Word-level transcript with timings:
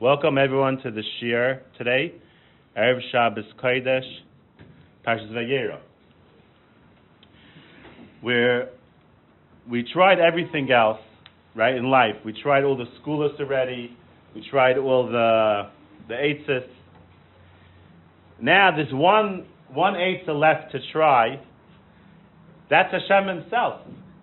Welcome 0.00 0.38
everyone 0.38 0.78
to 0.84 0.92
the 0.92 1.02
shiur 1.20 1.58
today, 1.76 2.14
Erev 2.78 3.00
Shabbos 3.10 3.46
Kodesh, 3.60 4.06
Parshas 5.04 5.28
Vayera. 5.32 5.80
Where 8.20 8.68
we 9.68 9.84
tried 9.92 10.20
everything 10.20 10.70
else, 10.70 11.00
right, 11.56 11.74
in 11.74 11.90
life. 11.90 12.14
We 12.24 12.32
tried 12.40 12.62
all 12.62 12.76
the 12.76 12.84
schoolers 13.02 13.40
already. 13.40 13.90
We 14.36 14.48
tried 14.48 14.78
all 14.78 15.08
the 15.08 15.68
the 16.06 16.14
eitzes. 16.14 16.68
Now 18.40 18.70
there's 18.76 18.94
one 18.94 19.46
one 19.74 19.94
eitzah 19.94 20.28
left 20.28 20.70
to 20.70 20.78
try. 20.92 21.40
That's 22.70 22.92
Hashem 22.92 23.40
Himself. 23.40 23.80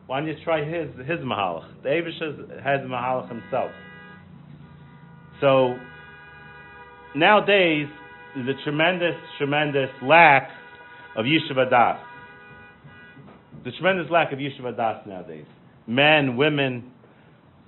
Why 0.08 0.22
don't 0.22 0.30
you 0.30 0.38
try 0.42 0.64
His 0.64 0.88
His 1.00 1.20
Mahalach? 1.20 1.84
The 1.84 1.90
Avish 1.90 2.64
has 2.64 2.80
Mahalach 2.88 3.28
Himself. 3.28 3.72
So 5.42 5.78
nowadays 7.16 7.88
a 8.36 8.64
tremendous, 8.64 9.16
tremendous 9.38 9.90
lack 10.02 10.50
of 11.16 11.26
Yishuv 11.26 11.56
Hadaas. 11.58 12.00
The 13.64 13.72
tremendous 13.72 14.12
lack 14.12 14.32
of 14.32 14.40
Yishuv 14.40 14.62
Hadaas 14.62 15.08
nowadays. 15.08 15.46
Men, 15.88 16.38
women, 16.38 16.92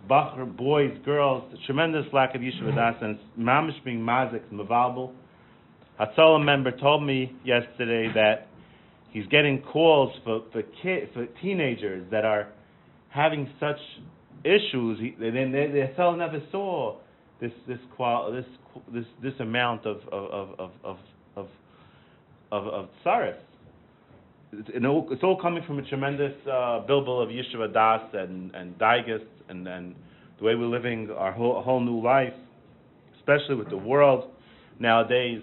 bachar, 0.10 0.56
boys, 0.56 0.92
girls, 1.06 1.44
the 1.52 1.58
tremendous 1.66 2.06
lack 2.14 2.36
of 2.36 2.42
Yishuv 2.42 2.74
Hadaas, 2.74 3.04
and 3.04 3.18
mamish 3.40 3.84
being 3.84 4.00
mazik, 4.00 4.44
mavalbal. 4.52 5.12
Hatzalah 6.00 6.44
member 6.44 6.72
told 6.72 7.04
me 7.04 7.32
yesterday 7.44 8.12
that 8.14 8.48
he's 9.12 9.26
getting 9.28 9.62
calls 9.62 10.14
for 10.24 10.44
for, 10.52 10.62
for 11.14 11.26
teenagers 11.42 12.06
that 12.12 12.24
are 12.24 12.50
having 13.10 13.50
such 13.60 13.80
issues. 14.44 15.00
He, 15.00 15.16
they, 15.20 15.32
they, 15.32 15.46
they, 15.46 15.68
they 15.72 16.18
never 16.18 16.42
saw 16.52 16.98
this 17.40 17.52
this 17.68 17.80
qual 17.96 18.32
this 18.32 18.46
this 18.94 19.06
this 19.22 19.34
amount 19.40 19.86
of 19.86 19.98
of 20.12 20.50
of 20.60 20.72
of 20.84 20.98
of 21.36 21.48
of, 22.52 22.68
of 22.68 22.90
tsaris. 23.06 23.36
It's, 24.54 24.70
it's 24.72 25.24
all 25.24 25.40
coming 25.40 25.64
from 25.68 25.80
a 25.80 25.82
tremendous 25.84 26.34
uh, 26.48 26.82
bilbul 26.88 27.22
of 27.22 27.30
Yishuv 27.30 27.70
Hadaas 27.70 28.14
and 28.16 28.54
and 28.56 28.78
Daigus 28.78 29.26
and 29.50 29.68
and 29.68 29.96
the 30.40 30.46
way 30.46 30.56
we're 30.56 30.66
living 30.66 31.10
our 31.12 31.32
whole 31.32 31.62
whole 31.62 31.80
new 31.80 32.02
life, 32.02 32.34
especially 33.20 33.56
with 33.56 33.70
the 33.70 33.78
world 33.78 34.32
nowadays. 34.80 35.42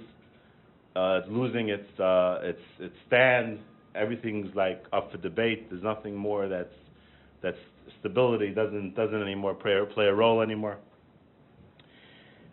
Uh, 0.97 1.21
it's 1.23 1.29
losing 1.29 1.69
its 1.69 2.01
uh, 2.01 2.39
its 2.43 2.61
its 2.79 2.95
stand. 3.07 3.59
Everything's 3.95 4.55
like 4.57 4.85
up 4.93 5.13
for 5.13 5.19
debate. 5.19 5.69
There's 5.71 5.83
nothing 5.83 6.17
more 6.17 6.49
that's 6.49 6.75
that's 7.43 7.59
stability 8.01 8.51
doesn't 8.51 8.95
doesn't 8.95 9.21
anymore 9.23 9.55
play 9.55 9.79
play 9.93 10.07
a 10.07 10.15
role 10.15 10.41
anymore. 10.41 10.79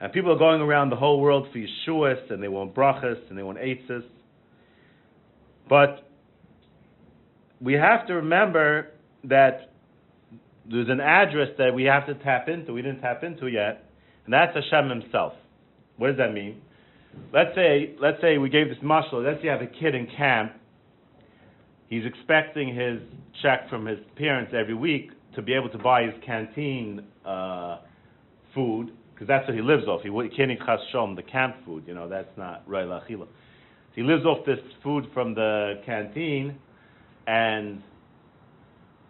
And 0.01 0.11
people 0.11 0.31
are 0.31 0.37
going 0.37 0.61
around 0.61 0.89
the 0.89 0.95
whole 0.95 1.21
world 1.21 1.47
for 1.53 1.59
Yeshuas, 1.59 2.31
and 2.31 2.41
they 2.41 2.47
want 2.47 2.73
brachas, 2.73 3.19
and 3.29 3.37
they 3.37 3.43
want 3.43 3.59
eitzes. 3.59 4.03
But 5.69 6.09
we 7.61 7.73
have 7.73 8.07
to 8.07 8.15
remember 8.15 8.87
that 9.25 9.73
there's 10.67 10.89
an 10.89 10.99
address 10.99 11.49
that 11.59 11.75
we 11.75 11.83
have 11.83 12.07
to 12.07 12.15
tap 12.15 12.49
into. 12.49 12.73
We 12.73 12.81
didn't 12.81 13.01
tap 13.01 13.23
into 13.23 13.45
yet, 13.45 13.85
and 14.25 14.33
that's 14.33 14.55
Hashem 14.55 14.89
Himself. 14.89 15.33
What 15.97 16.07
does 16.07 16.17
that 16.17 16.33
mean? 16.33 16.61
Let's 17.31 17.53
say, 17.53 17.93
let's 18.01 18.19
say 18.21 18.39
we 18.39 18.49
gave 18.49 18.69
this 18.69 18.79
mashal. 18.83 19.23
Let's 19.23 19.37
say 19.39 19.45
you 19.45 19.49
have 19.51 19.61
a 19.61 19.67
kid 19.67 19.93
in 19.93 20.07
camp. 20.17 20.53
He's 21.89 22.05
expecting 22.05 22.73
his 22.73 23.01
check 23.43 23.69
from 23.69 23.85
his 23.85 23.99
parents 24.15 24.53
every 24.57 24.73
week 24.73 25.11
to 25.35 25.43
be 25.43 25.53
able 25.53 25.69
to 25.69 25.77
buy 25.77 26.03
his 26.03 26.13
canteen 26.25 27.05
uh, 27.23 27.79
food 28.55 28.91
because 29.21 29.27
that's 29.27 29.47
what 29.47 29.55
he 29.55 29.61
lives 29.61 29.83
off. 29.87 30.01
He, 30.01 30.09
can't 30.35 30.49
eat 30.49 30.59
chashom, 30.61 31.15
the 31.15 31.21
camp 31.21 31.57
food. 31.63 31.83
You 31.85 31.93
know, 31.93 32.09
that's 32.09 32.35
not 32.37 32.63
right 32.65 32.87
lachila. 32.87 33.27
He 33.93 34.01
lives 34.01 34.25
off 34.25 34.43
this 34.47 34.57
food 34.81 35.05
from 35.13 35.35
the 35.35 35.79
canteen, 35.85 36.57
and 37.27 37.83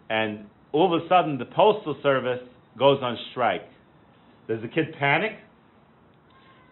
and 0.09 0.47
all 0.73 0.94
of 0.94 1.01
a 1.01 1.07
sudden 1.07 1.38
the 1.38 1.45
postal 1.45 1.95
service 2.03 2.41
goes 2.77 3.00
on 3.01 3.17
strike. 3.31 3.63
Does 4.50 4.61
the 4.61 4.67
kid 4.67 4.94
panic? 5.00 5.31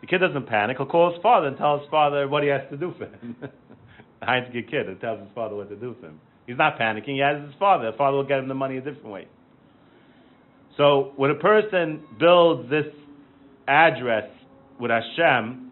The 0.01 0.07
kid 0.07 0.17
doesn't 0.17 0.47
panic. 0.47 0.75
He'll 0.75 0.85
call 0.85 1.13
his 1.13 1.21
father 1.23 1.47
and 1.47 1.55
tell 1.57 1.79
his 1.79 1.87
father 1.89 2.27
what 2.27 2.43
he 2.43 2.49
has 2.49 2.63
to 2.71 2.75
do 2.75 2.93
for 2.97 3.05
him. 3.05 3.37
Heinzke 4.21 4.69
kid 4.69 4.89
and 4.89 4.99
tells 4.99 5.21
his 5.21 5.29
father 5.33 5.55
what 5.55 5.69
to 5.69 5.77
do 5.77 5.95
for 6.01 6.07
him. 6.07 6.19
He's 6.45 6.57
not 6.57 6.77
panicking. 6.77 7.13
He 7.13 7.19
has 7.19 7.41
his 7.41 7.55
father. 7.57 7.89
The 7.89 7.97
father 7.97 8.17
will 8.17 8.27
get 8.27 8.39
him 8.39 8.49
the 8.49 8.53
money 8.53 8.75
a 8.75 8.81
different 8.81 9.07
way. 9.07 9.29
So 10.75 11.13
when 11.15 11.31
a 11.31 11.35
person 11.35 12.01
builds 12.19 12.69
this 12.69 12.85
address 13.69 14.29
with 14.79 14.91
Hashem, 14.91 15.71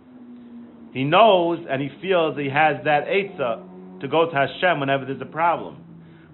he 0.93 1.03
knows 1.03 1.59
and 1.69 1.81
he 1.81 1.89
feels 2.01 2.37
he 2.37 2.49
has 2.49 2.77
that 2.85 3.05
Eitzah 3.07 3.99
to 4.01 4.07
go 4.07 4.29
to 4.29 4.35
Hashem 4.35 4.79
whenever 4.79 5.05
there's 5.05 5.21
a 5.21 5.25
problem. 5.25 5.83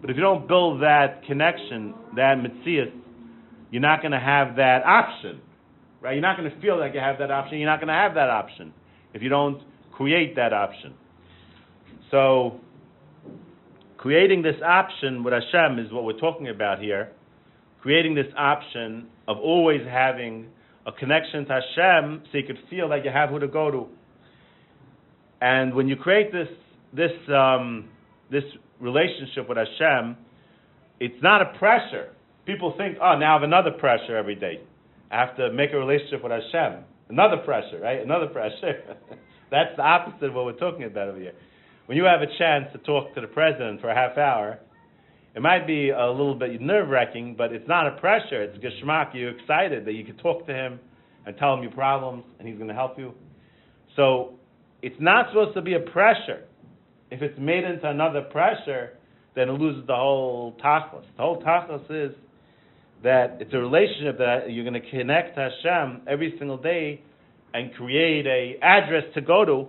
But 0.02 0.09
if 0.09 0.18
you 0.18 0.22
don't 0.22 0.47
build 0.47 0.81
that 0.81 1.23
connection, 1.25 1.94
that 2.16 2.38
mitzias, 2.38 2.91
you're 3.72 3.81
not 3.81 4.02
going 4.02 4.12
to 4.12 4.19
have 4.19 4.57
that 4.57 4.84
option, 4.85 5.41
right? 6.02 6.13
You're 6.13 6.22
not 6.22 6.38
going 6.38 6.52
to 6.52 6.62
feel 6.62 6.78
like 6.78 6.94
you 6.94 7.00
have 7.00 7.18
that 7.19 7.31
option. 7.31 7.57
You're 7.57 7.69
not 7.69 7.79
going 7.79 7.88
to 7.88 7.94
have 7.94 8.13
that 8.16 8.29
option 8.29 8.73
if 9.13 9.22
you 9.22 9.29
don't 9.29 9.63
create 9.91 10.35
that 10.35 10.53
option. 10.53 10.94
So, 12.12 12.59
creating 13.97 14.41
this 14.41 14.57
option 14.63 15.23
with 15.23 15.34
Hashem 15.34 15.79
is 15.79 15.91
what 15.91 16.03
we're 16.03 16.19
talking 16.19 16.50
about 16.50 16.79
here. 16.79 17.12
Creating 17.81 18.13
this 18.13 18.28
option 18.38 19.07
of 19.28 19.38
always 19.38 19.81
having 19.90 20.47
a 20.85 20.91
connection 20.91 21.45
to 21.45 21.61
Hashem 21.61 22.23
so 22.31 22.38
you 22.38 22.44
could 22.45 22.59
feel 22.69 22.89
that 22.89 23.05
you 23.05 23.11
have 23.11 23.29
who 23.29 23.39
to 23.39 23.47
go 23.47 23.71
to. 23.71 23.88
And 25.41 25.73
when 25.73 25.88
you 25.88 25.95
create 25.95 26.31
this 26.31 26.47
this 26.94 27.11
um, 27.29 27.89
this 28.31 28.44
relationship 28.79 29.47
with 29.47 29.57
Hashem, 29.57 30.17
it's 30.99 31.22
not 31.22 31.41
a 31.41 31.57
pressure. 31.57 32.09
People 32.45 32.73
think, 32.77 32.97
oh, 33.01 33.17
now 33.17 33.31
I 33.31 33.33
have 33.33 33.43
another 33.43 33.72
pressure 33.72 34.17
every 34.17 34.35
day. 34.35 34.61
I 35.11 35.19
have 35.19 35.35
to 35.38 35.51
make 35.53 35.72
a 35.73 35.77
relationship 35.77 36.23
with 36.23 36.31
Hashem. 36.31 36.83
Another 37.09 37.38
pressure, 37.38 37.79
right? 37.81 38.01
Another 38.03 38.27
pressure. 38.27 38.97
That's 39.51 39.75
the 39.77 39.83
opposite 39.83 40.29
of 40.29 40.33
what 40.33 40.45
we're 40.45 40.53
talking 40.53 40.83
about 40.83 41.09
over 41.09 41.19
here. 41.19 41.33
When 41.85 41.97
you 41.97 42.05
have 42.05 42.22
a 42.22 42.38
chance 42.38 42.66
to 42.73 42.79
talk 42.79 43.13
to 43.16 43.22
the 43.22 43.27
president 43.27 43.81
for 43.81 43.89
a 43.89 43.95
half 43.95 44.17
hour, 44.17 44.59
it 45.35 45.41
might 45.41 45.66
be 45.66 45.89
a 45.89 46.09
little 46.09 46.35
bit 46.35 46.61
nerve 46.61 46.89
wracking, 46.89 47.35
but 47.35 47.51
it's 47.51 47.67
not 47.67 47.88
a 47.88 47.97
pressure. 47.99 48.44
It's 48.44 48.57
geschmack. 48.57 49.13
You're 49.13 49.38
excited 49.38 49.85
that 49.85 49.94
you 49.94 50.05
can 50.05 50.17
talk 50.17 50.45
to 50.47 50.53
him 50.53 50.79
and 51.25 51.35
tell 51.38 51.55
him 51.55 51.63
your 51.63 51.71
problems, 51.71 52.23
and 52.38 52.47
he's 52.47 52.57
going 52.57 52.67
to 52.67 52.75
help 52.75 52.99
you. 52.99 53.13
So 53.95 54.33
it's 54.81 54.95
not 54.99 55.27
supposed 55.29 55.55
to 55.55 55.61
be 55.61 55.73
a 55.73 55.79
pressure. 55.79 56.43
If 57.09 57.22
it's 57.22 57.38
made 57.39 57.63
into 57.63 57.89
another 57.89 58.22
pressure, 58.22 58.97
then 59.35 59.49
it 59.49 59.53
loses 59.53 59.88
the 59.88 59.95
whole 59.95 60.55
tachlis. 60.63 61.05
The 61.17 61.23
whole 61.23 61.41
tachlis 61.41 61.85
is 61.89 62.16
that 63.03 63.38
it's 63.39 63.53
a 63.53 63.57
relationship 63.57 64.17
that 64.19 64.51
you're 64.51 64.63
going 64.63 64.81
to 64.81 64.89
connect 64.91 65.35
to 65.35 65.49
Hashem 65.49 66.01
every 66.07 66.35
single 66.38 66.57
day 66.57 67.01
and 67.53 67.73
create 67.73 68.25
a 68.25 68.57
address 68.61 69.03
to 69.16 69.22
go 69.22 69.45
to, 69.45 69.67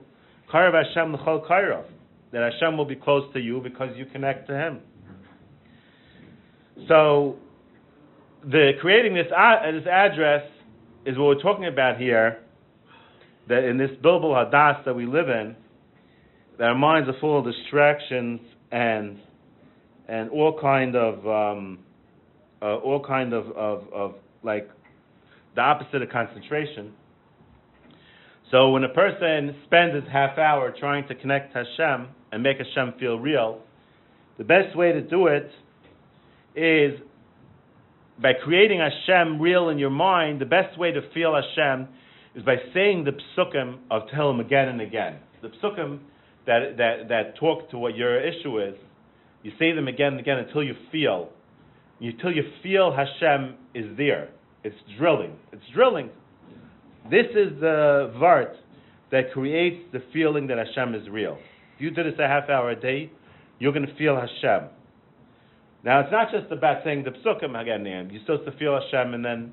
Karav 0.52 0.74
Hashem 0.74 1.14
L'chol 1.14 1.46
Kairav, 1.48 1.84
that 2.32 2.52
Hashem 2.52 2.76
will 2.76 2.84
be 2.84 2.96
close 2.96 3.30
to 3.34 3.40
you 3.40 3.60
because 3.60 3.90
you 3.96 4.06
connect 4.06 4.48
to 4.48 4.54
Him. 4.54 4.80
So, 6.88 7.36
the 8.42 8.72
creating 8.80 9.14
this, 9.14 9.26
uh, 9.34 9.70
this 9.72 9.86
address 9.86 10.46
is 11.06 11.16
what 11.16 11.26
we're 11.26 11.42
talking 11.42 11.66
about 11.66 11.98
here. 11.98 12.40
That 13.48 13.64
in 13.64 13.76
this 13.76 13.90
bilbul 14.02 14.34
hadas 14.34 14.84
that 14.84 14.94
we 14.94 15.06
live 15.06 15.28
in, 15.28 15.54
that 16.58 16.64
our 16.64 16.74
minds 16.74 17.08
are 17.08 17.18
full 17.20 17.38
of 17.38 17.44
distractions 17.44 18.40
and 18.72 19.18
and 20.08 20.30
all 20.30 20.58
kind 20.60 20.96
of 20.96 21.26
um, 21.26 21.78
uh, 22.64 22.76
all 22.76 23.04
kind 23.04 23.32
of, 23.32 23.46
of, 23.52 23.84
of 23.92 24.14
like 24.42 24.70
the 25.54 25.60
opposite 25.60 26.02
of 26.02 26.08
concentration. 26.08 26.92
So 28.50 28.70
when 28.70 28.84
a 28.84 28.88
person 28.88 29.54
spends 29.66 29.94
his 29.94 30.04
half 30.10 30.38
hour 30.38 30.74
trying 30.78 31.06
to 31.08 31.14
connect 31.14 31.54
Hashem 31.54 32.08
and 32.32 32.42
make 32.42 32.58
Hashem 32.58 32.94
feel 32.98 33.18
real, 33.18 33.60
the 34.38 34.44
best 34.44 34.76
way 34.76 34.92
to 34.92 35.00
do 35.00 35.26
it 35.26 35.50
is 36.54 37.00
by 38.20 38.32
creating 38.32 38.80
Hashem 38.80 39.40
real 39.40 39.68
in 39.68 39.78
your 39.78 39.90
mind, 39.90 40.40
the 40.40 40.46
best 40.46 40.78
way 40.78 40.92
to 40.92 41.00
feel 41.12 41.34
Hashem 41.34 41.88
is 42.34 42.42
by 42.44 42.56
saying 42.72 43.04
the 43.04 43.12
psukim 43.12 43.78
of 43.90 44.02
Tehillim 44.08 44.40
again 44.40 44.68
and 44.68 44.80
again. 44.80 45.18
The 45.42 45.48
psukim 45.48 45.98
that, 46.46 46.76
that, 46.76 47.08
that 47.08 47.36
talk 47.38 47.70
to 47.70 47.78
what 47.78 47.96
your 47.96 48.20
issue 48.20 48.60
is, 48.60 48.74
you 49.42 49.52
say 49.58 49.72
them 49.72 49.88
again 49.88 50.12
and 50.12 50.20
again 50.20 50.38
until 50.38 50.62
you 50.62 50.74
feel, 50.90 51.30
until 52.00 52.32
you 52.32 52.42
feel 52.62 52.92
Hashem 52.92 53.56
is 53.74 53.96
there. 53.96 54.30
It's 54.62 54.76
drilling. 54.98 55.36
It's 55.52 55.62
drilling. 55.74 56.10
This 57.10 57.26
is 57.30 57.60
the 57.60 58.12
vart 58.16 58.54
that 59.10 59.32
creates 59.32 59.84
the 59.92 60.02
feeling 60.12 60.46
that 60.46 60.58
Hashem 60.58 60.94
is 60.94 61.08
real. 61.08 61.36
If 61.76 61.82
you 61.82 61.90
do 61.90 62.02
this 62.02 62.18
a 62.18 62.26
half 62.26 62.48
hour 62.48 62.70
a 62.70 62.80
day, 62.80 63.10
you're 63.58 63.72
going 63.72 63.86
to 63.86 63.94
feel 63.96 64.16
Hashem. 64.16 64.68
Now, 65.84 66.00
it's 66.00 66.12
not 66.12 66.30
just 66.32 66.50
about 66.50 66.82
saying 66.82 67.04
the 67.04 67.10
psukim 67.10 67.60
again, 67.60 67.84
you're 68.10 68.20
supposed 68.22 68.46
to 68.50 68.56
feel 68.58 68.80
Hashem 68.80 69.14
and 69.14 69.24
then 69.24 69.52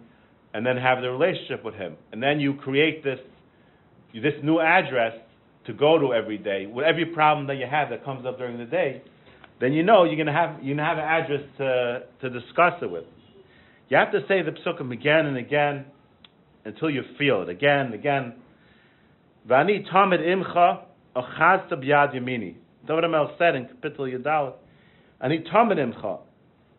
and 0.54 0.66
then 0.66 0.78
have 0.78 1.01
the 1.01 1.10
relationship 1.10 1.63
with 1.63 1.75
Him. 1.75 1.95
And 2.12 2.22
then 2.22 2.39
you 2.39 2.56
create 2.56 3.04
this, 3.04 3.19
this 4.13 4.33
new 4.44 4.60
address 4.60 5.13
to 5.66 5.74
go 5.74 5.98
to 5.98 6.13
every 6.13 6.38
day. 6.38 6.66
With 6.66 6.86
every 6.86 7.06
problem 7.06 7.48
that 7.48 7.56
you 7.56 7.66
have 7.69 7.89
that 7.89 8.04
comes 8.04 8.25
up 8.25 8.38
during 8.38 8.57
the 8.57 8.66
day, 8.66 9.01
then 9.60 9.74
you 9.74 9.83
know 9.83 10.04
you're 10.04 10.24
to 10.25 10.33
have, 10.33 10.60
to 10.62 10.68
have 10.75 10.98
an 10.98 11.04
address 11.04 11.42
to, 11.57 12.04
to 12.22 12.30
discuss 12.30 12.74
it 12.81 12.89
with. 12.89 13.06
You 13.89 13.98
have 13.98 14.12
to 14.12 14.22
say 14.27 14.42
the 14.42 14.51
psukim 14.51 14.92
again 14.92 15.25
and 15.25 15.38
again 15.38 15.86
until 16.66 16.89
you 16.89 17.04
feel 17.18 17.44
it, 17.44 17.50
again 17.50 17.88
and 17.88 17.94
again. 17.94 18.34
Vani 19.48 19.88
tamid 19.89 20.19
imcha 20.19 20.84
achazta 21.16 21.74
b'yad 21.74 22.16
yamini. 22.16 22.56
David 22.88 23.04
said 23.38 23.56
in 23.56 23.66
Kapitel 23.66 24.54
Ani 25.23 25.44
tamid 25.53 25.77
imcha. 25.77 26.19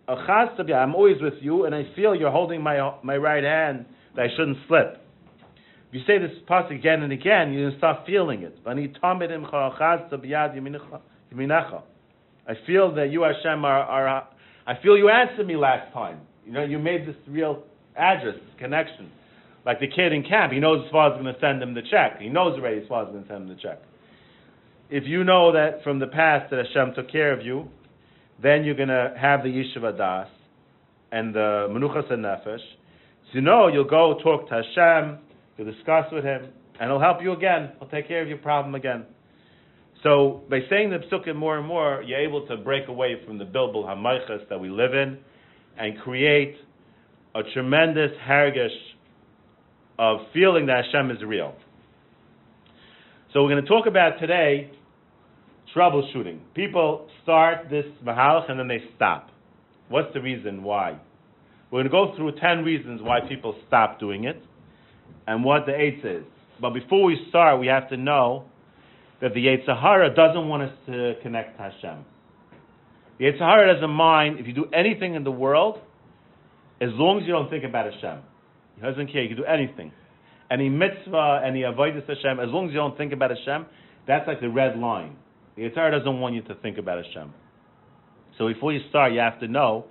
I'm 0.08 0.94
always 0.94 1.22
with 1.22 1.34
you, 1.40 1.64
and 1.64 1.74
I 1.74 1.84
feel 1.94 2.14
you're 2.14 2.30
holding 2.30 2.60
my 2.60 2.94
my 3.02 3.16
right 3.16 3.44
hand 3.44 3.86
that 4.16 4.22
I 4.22 4.28
shouldn't 4.36 4.58
slip. 4.68 4.98
If 5.88 5.94
you 5.94 6.00
say 6.06 6.18
this 6.18 6.36
part 6.46 6.72
again 6.72 7.02
and 7.02 7.12
again, 7.12 7.52
you're 7.52 7.70
to 7.70 7.78
start 7.78 8.06
feeling 8.06 8.42
it. 8.42 8.64
Vani 8.64 8.98
tamid 9.00 9.30
imcha 9.30 9.78
achazta 9.78 10.14
b'yad 10.14 10.56
yaminacha. 10.56 11.82
I 12.48 12.54
feel 12.66 12.94
that 12.94 13.10
you 13.10 13.22
Hashem 13.22 13.64
are, 13.64 13.82
are 13.82 14.28
I 14.66 14.74
feel 14.82 14.96
you 14.96 15.08
answered 15.08 15.46
me 15.46 15.56
last 15.56 15.92
time. 15.92 16.20
You 16.44 16.52
know, 16.52 16.64
you 16.64 16.78
made 16.78 17.06
this 17.06 17.16
real 17.28 17.62
address 17.96 18.36
connection. 18.58 19.10
Like 19.64 19.78
the 19.78 19.86
kid 19.86 20.12
in 20.12 20.24
camp, 20.24 20.52
he 20.52 20.58
knows 20.58 20.82
his 20.82 20.90
father's 20.90 21.22
going 21.22 21.32
to 21.32 21.40
send 21.40 21.62
him 21.62 21.74
the 21.74 21.82
check. 21.82 22.18
He 22.20 22.28
knows 22.28 22.58
already 22.58 22.80
his 22.80 22.88
father's 22.88 23.12
going 23.12 23.24
to 23.24 23.28
send 23.28 23.42
him 23.42 23.56
the 23.56 23.62
check. 23.62 23.80
If 24.90 25.04
you 25.06 25.22
know 25.24 25.52
that 25.52 25.84
from 25.84 26.00
the 26.00 26.08
past 26.08 26.50
that 26.50 26.66
Hashem 26.66 26.94
took 26.96 27.10
care 27.10 27.32
of 27.32 27.46
you, 27.46 27.68
then 28.42 28.64
you're 28.64 28.74
going 28.74 28.88
to 28.88 29.14
have 29.18 29.42
the 29.42 29.48
Yishuv 29.48 29.82
Hadaas 29.82 30.28
and 31.12 31.34
the 31.34 31.68
Menuchas 31.70 32.12
and 32.12 32.24
Nefesh. 32.24 32.58
So 32.58 33.34
you 33.34 33.40
know 33.40 33.68
you'll 33.68 33.84
go 33.84 34.18
talk 34.22 34.48
to 34.48 34.62
Hashem, 34.62 35.18
you'll 35.56 35.72
discuss 35.72 36.06
with 36.12 36.24
him, 36.24 36.48
and 36.80 36.90
he'll 36.90 37.00
help 37.00 37.22
you 37.22 37.32
again. 37.32 37.70
He'll 37.78 37.88
take 37.88 38.08
care 38.08 38.22
of 38.22 38.28
your 38.28 38.38
problem 38.38 38.74
again. 38.74 39.04
So 40.02 40.42
by 40.50 40.60
saying 40.68 40.90
the 40.90 40.98
psukim 40.98 41.36
more 41.36 41.58
and 41.58 41.66
more, 41.66 42.02
you're 42.04 42.18
able 42.18 42.46
to 42.48 42.56
break 42.56 42.88
away 42.88 43.20
from 43.24 43.38
the 43.38 43.44
bilbul 43.44 43.84
hamaychas 43.84 44.48
that 44.48 44.58
we 44.58 44.68
live 44.68 44.94
in, 44.94 45.18
and 45.78 45.98
create 46.00 46.56
a 47.34 47.42
tremendous 47.54 48.10
hergish 48.28 48.76
of 49.98 50.18
feeling 50.34 50.66
that 50.66 50.84
Hashem 50.84 51.10
is 51.10 51.22
real. 51.22 51.54
So 53.32 53.42
we're 53.42 53.50
going 53.50 53.62
to 53.62 53.68
talk 53.68 53.86
about 53.86 54.18
today 54.18 54.70
troubleshooting. 55.74 56.38
People 56.54 57.08
start 57.22 57.70
this 57.70 57.86
mahalach 58.04 58.50
and 58.50 58.58
then 58.58 58.68
they 58.68 58.82
stop. 58.96 59.30
What's 59.88 60.12
the 60.14 60.20
reason 60.20 60.62
why? 60.62 60.98
We're 61.70 61.82
going 61.82 61.84
to 61.84 61.90
go 61.90 62.16
through 62.16 62.40
10 62.40 62.64
reasons 62.64 63.00
why 63.02 63.20
people 63.26 63.54
stop 63.66 63.98
doing 63.98 64.24
it 64.24 64.42
and 65.26 65.44
what 65.44 65.66
the 65.66 65.74
eighth 65.74 66.04
is. 66.04 66.24
But 66.60 66.70
before 66.70 67.04
we 67.04 67.18
start, 67.28 67.58
we 67.58 67.66
have 67.68 67.88
to 67.88 67.96
know 67.96 68.44
that 69.20 69.34
the 69.34 69.46
Yetzer 69.46 69.80
Hara 69.80 70.14
doesn't 70.14 70.48
want 70.48 70.64
us 70.64 70.72
to 70.86 71.14
connect 71.22 71.56
to 71.56 71.62
Hashem. 71.62 72.04
The 73.18 73.24
Yetzer 73.24 73.38
Hara 73.38 73.74
doesn't 73.74 73.90
mind 73.90 74.38
if 74.38 74.46
you 74.46 74.52
do 74.52 74.66
anything 74.74 75.14
in 75.14 75.24
the 75.24 75.30
world, 75.30 75.78
as 76.80 76.90
long 76.92 77.20
as 77.20 77.26
you 77.26 77.32
don't 77.32 77.48
think 77.48 77.64
about 77.64 77.92
Hashem. 77.92 78.18
He 78.76 78.82
doesn't 78.82 79.12
care. 79.12 79.22
You 79.22 79.28
can 79.28 79.36
do 79.36 79.44
anything. 79.44 79.92
Any 80.50 80.68
mitzvah, 80.68 81.40
any 81.46 81.62
avodas 81.62 82.06
Hashem, 82.06 82.40
as 82.40 82.48
long 82.48 82.66
as 82.66 82.72
you 82.72 82.78
don't 82.78 82.98
think 82.98 83.12
about 83.12 83.30
Hashem, 83.30 83.66
that's 84.06 84.26
like 84.26 84.40
the 84.40 84.50
red 84.50 84.78
line. 84.78 85.16
The 85.56 85.62
Yetzer 85.62 85.74
Hara 85.76 85.98
doesn't 85.98 86.20
want 86.20 86.34
you 86.34 86.42
to 86.42 86.54
think 86.56 86.78
about 86.78 87.04
Hashem. 87.04 87.32
So 88.38 88.48
before 88.48 88.72
you 88.72 88.80
start, 88.88 89.12
you 89.12 89.20
have 89.20 89.40
to 89.40 89.48
know 89.48 89.86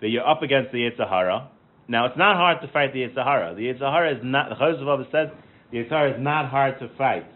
that 0.00 0.08
you're 0.08 0.26
up 0.26 0.42
against 0.42 0.72
the 0.72 0.78
Yetzer 0.78 1.08
Hara. 1.08 1.48
Now, 1.88 2.06
it's 2.06 2.18
not 2.18 2.36
hard 2.36 2.60
to 2.62 2.72
fight 2.72 2.92
the 2.92 3.00
Yetzer 3.00 3.24
Hara. 3.24 3.54
The 3.54 3.62
Yetzer 3.62 3.92
Hara 3.92 4.16
is 4.16 4.20
not, 4.22 4.48
the 4.48 4.56
Chazal 4.56 5.04
says, 5.12 5.28
the 5.70 5.78
Yetzer 5.78 5.90
Hara 5.90 6.14
is 6.14 6.20
not 6.20 6.48
hard 6.48 6.78
to 6.80 6.90
fight. 6.98 7.26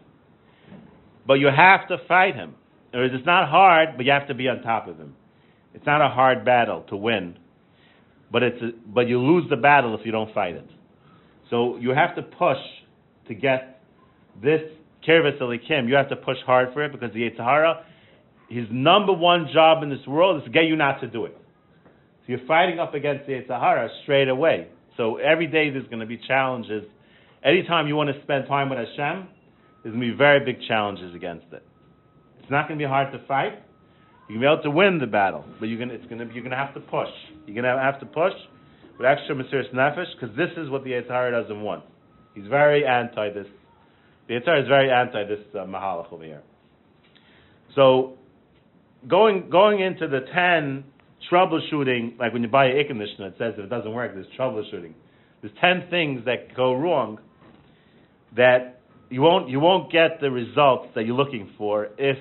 But 1.26 1.34
you 1.34 1.48
have 1.54 1.86
to 1.88 1.98
fight 2.08 2.34
him. 2.34 2.54
It's 2.92 3.26
not 3.26 3.48
hard, 3.48 3.90
but 3.96 4.04
you 4.04 4.12
have 4.12 4.26
to 4.28 4.34
be 4.34 4.48
on 4.48 4.62
top 4.62 4.88
of 4.88 4.98
him. 4.98 5.14
It's 5.74 5.86
not 5.86 6.00
a 6.00 6.08
hard 6.08 6.44
battle 6.44 6.84
to 6.88 6.96
win, 6.96 7.38
but 8.32 8.42
it's 8.42 8.60
a, 8.60 8.70
but 8.86 9.08
you 9.08 9.20
lose 9.20 9.48
the 9.48 9.56
battle 9.56 9.94
if 9.98 10.04
you 10.04 10.10
don't 10.10 10.34
fight 10.34 10.56
it. 10.56 10.68
So 11.48 11.76
you 11.76 11.90
have 11.90 12.16
to 12.16 12.22
push 12.22 12.58
to 13.28 13.34
get 13.34 13.82
this 14.42 14.62
Kirvis 15.06 15.40
Elikim. 15.40 15.88
You 15.88 15.94
have 15.94 16.08
to 16.10 16.16
push 16.16 16.38
hard 16.44 16.72
for 16.72 16.84
it 16.84 16.92
because 16.92 17.12
the 17.12 17.20
Yetzer 17.20 17.44
Hara, 17.44 17.84
his 18.48 18.66
number 18.70 19.12
one 19.12 19.48
job 19.52 19.82
in 19.82 19.90
this 19.90 20.06
world 20.06 20.38
is 20.38 20.44
to 20.44 20.50
get 20.50 20.64
you 20.64 20.76
not 20.76 21.00
to 21.00 21.06
do 21.06 21.24
it. 21.24 21.36
So 21.84 22.32
you're 22.32 22.46
fighting 22.46 22.78
up 22.78 22.94
against 22.94 23.26
the 23.26 23.32
Yetzer 23.32 23.60
Hara 23.60 23.88
straight 24.02 24.28
away. 24.28 24.68
So 24.96 25.16
every 25.16 25.46
day 25.46 25.70
there's 25.70 25.86
going 25.86 26.00
to 26.00 26.06
be 26.06 26.18
challenges. 26.28 26.84
Anytime 27.42 27.86
you 27.86 27.96
want 27.96 28.14
to 28.14 28.22
spend 28.22 28.46
time 28.46 28.68
with 28.68 28.78
Hashem, 28.78 29.28
there's 29.82 29.94
going 29.94 30.06
to 30.06 30.12
be 30.12 30.16
very 30.16 30.44
big 30.44 30.62
challenges 30.68 31.14
against 31.14 31.46
it. 31.52 31.62
It's 32.42 32.50
not 32.50 32.68
going 32.68 32.78
to 32.78 32.84
be 32.84 32.88
hard 32.88 33.12
to 33.12 33.26
fight. 33.26 33.62
You're 34.28 34.40
going 34.40 34.42
to 34.42 34.46
be 34.46 34.52
able 34.52 34.62
to 34.62 34.70
win 34.70 34.98
the 34.98 35.06
battle, 35.06 35.44
but 35.58 35.66
you're 35.66 35.78
going 35.78 35.88
to, 35.88 35.94
it's 35.94 36.06
going 36.06 36.18
to, 36.18 36.26
you're 36.26 36.44
going 36.44 36.50
to 36.50 36.56
have 36.56 36.74
to 36.74 36.80
push. 36.80 37.08
You're 37.46 37.60
going 37.60 37.64
to 37.64 37.82
have 37.82 37.98
to 38.00 38.06
push 38.06 38.34
with 38.98 39.06
extra 39.06 39.34
Mesiris 39.34 39.72
Nefesh 39.74 40.12
because 40.14 40.36
this 40.36 40.50
is 40.56 40.68
what 40.68 40.84
the 40.84 40.90
Yetzer 40.90 41.08
Hara 41.08 41.42
doesn't 41.42 41.60
want. 41.62 41.84
He's 42.34 42.46
very 42.46 42.86
anti 42.86 43.30
this. 43.32 43.46
The 44.30 44.36
Yetzer 44.36 44.44
Hara 44.46 44.62
is 44.62 44.68
very 44.68 44.92
anti 44.92 45.24
this 45.24 45.40
uh, 45.54 45.64
Mahalach 45.66 46.12
over 46.12 46.22
here. 46.22 46.42
So, 47.74 48.12
going 49.08 49.50
going 49.50 49.80
into 49.80 50.06
the 50.06 50.20
ten 50.32 50.84
troubleshooting, 51.28 52.16
like 52.16 52.32
when 52.32 52.42
you 52.42 52.48
buy 52.48 52.66
an 52.66 52.76
air 52.76 52.84
conditioner, 52.86 53.26
it 53.26 53.34
says 53.38 53.54
if 53.58 53.64
it 53.64 53.68
doesn't 53.68 53.92
work, 53.92 54.14
there's 54.14 54.28
troubleshooting. 54.38 54.92
There's 55.42 55.52
ten 55.60 55.90
things 55.90 56.26
that 56.26 56.54
go 56.54 56.74
wrong 56.74 57.18
that 58.36 58.80
you 59.10 59.20
won't 59.20 59.50
you 59.50 59.58
won't 59.58 59.90
get 59.90 60.20
the 60.20 60.30
results 60.30 60.90
that 60.94 61.06
you're 61.06 61.16
looking 61.16 61.50
for 61.58 61.88
if 61.98 62.16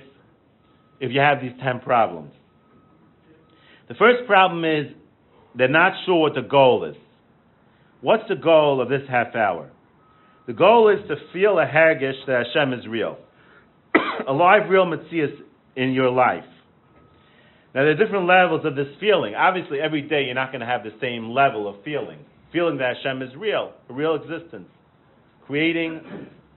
if 0.99 1.11
you 1.11 1.19
have 1.19 1.41
these 1.43 1.53
ten 1.63 1.79
problems. 1.79 2.33
The 3.87 3.93
first 3.93 4.25
problem 4.25 4.65
is 4.65 4.91
they're 5.53 5.67
not 5.67 5.93
sure 6.07 6.21
what 6.21 6.33
the 6.33 6.41
goal 6.41 6.85
is. 6.85 6.95
What's 8.01 8.27
the 8.27 8.35
goal 8.35 8.81
of 8.81 8.89
this 8.89 9.03
half 9.07 9.35
hour? 9.35 9.69
The 10.49 10.55
goal 10.55 10.89
is 10.89 11.07
to 11.07 11.15
feel 11.31 11.59
a 11.59 11.65
hergish 11.67 12.25
that 12.25 12.47
Hashem 12.47 12.73
is 12.73 12.87
real, 12.87 13.19
a 14.27 14.33
live, 14.33 14.67
real 14.67 14.87
metzius 14.87 15.29
in 15.75 15.91
your 15.91 16.09
life. 16.09 16.43
Now 17.75 17.83
there 17.83 17.91
are 17.91 17.95
different 17.95 18.25
levels 18.25 18.65
of 18.65 18.75
this 18.75 18.87
feeling. 18.99 19.35
Obviously, 19.35 19.79
every 19.79 20.01
day 20.01 20.23
you're 20.23 20.33
not 20.33 20.51
going 20.51 20.61
to 20.61 20.65
have 20.65 20.81
the 20.81 20.93
same 20.99 21.29
level 21.29 21.69
of 21.69 21.75
feeling. 21.85 22.17
Feeling 22.51 22.79
that 22.79 22.95
Hashem 22.97 23.21
is 23.21 23.29
real, 23.37 23.73
a 23.91 23.93
real 23.93 24.15
existence, 24.15 24.67
creating 25.45 26.01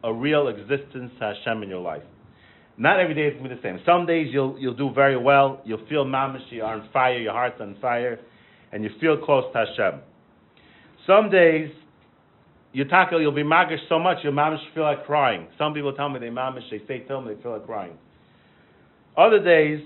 a 0.02 0.10
real 0.10 0.48
existence 0.48 1.12
to 1.18 1.34
Hashem 1.34 1.62
in 1.62 1.68
your 1.68 1.82
life. 1.82 2.02
Not 2.78 2.98
every 2.98 3.14
day 3.14 3.26
is 3.26 3.34
going 3.34 3.50
to 3.50 3.50
be 3.50 3.56
the 3.56 3.62
same. 3.62 3.78
Some 3.84 4.06
days 4.06 4.28
you'll 4.32 4.58
you'll 4.58 4.72
do 4.72 4.90
very 4.94 5.18
well. 5.18 5.60
You'll 5.66 5.86
feel 5.90 6.06
mamish, 6.06 6.50
you 6.50 6.62
are 6.62 6.80
on 6.80 6.88
fire, 6.94 7.18
your 7.18 7.34
heart's 7.34 7.60
on 7.60 7.76
fire, 7.82 8.18
and 8.72 8.84
you 8.84 8.90
feel 9.02 9.18
close 9.18 9.44
to 9.52 9.66
Hashem. 9.66 10.00
Some 11.06 11.28
days 11.28 11.70
you 12.72 12.84
tackle, 12.86 13.20
you'll 13.20 13.32
be 13.32 13.42
magish 13.42 13.86
so 13.88 13.98
much 13.98 14.18
your 14.22 14.32
mamish 14.32 14.60
feel 14.74 14.84
like 14.84 15.04
crying. 15.04 15.46
Some 15.58 15.74
people 15.74 15.92
tell 15.92 16.08
me 16.08 16.18
they 16.18 16.28
mamish, 16.28 16.70
they 16.70 16.78
say 16.88 16.98
me 17.00 17.34
they 17.34 17.42
feel 17.42 17.52
like 17.52 17.66
crying. 17.66 17.98
Other 19.16 19.42
days 19.42 19.80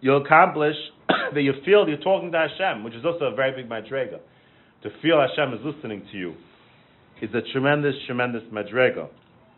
you'll 0.00 0.24
accomplish 0.24 0.74
that 1.34 1.42
you 1.42 1.54
feel 1.64 1.88
you're 1.88 1.98
talking 1.98 2.32
to 2.32 2.38
Hashem, 2.38 2.82
which 2.82 2.94
is 2.94 3.04
also 3.04 3.26
a 3.26 3.34
very 3.34 3.62
big 3.62 3.70
madrega. 3.70 4.18
To 4.82 4.90
feel 5.02 5.20
Hashem 5.20 5.54
is 5.54 5.60
listening 5.64 6.06
to 6.12 6.18
you 6.18 6.34
is 7.20 7.30
a 7.34 7.42
tremendous, 7.52 7.94
tremendous 8.06 8.42
madrega. 8.52 9.08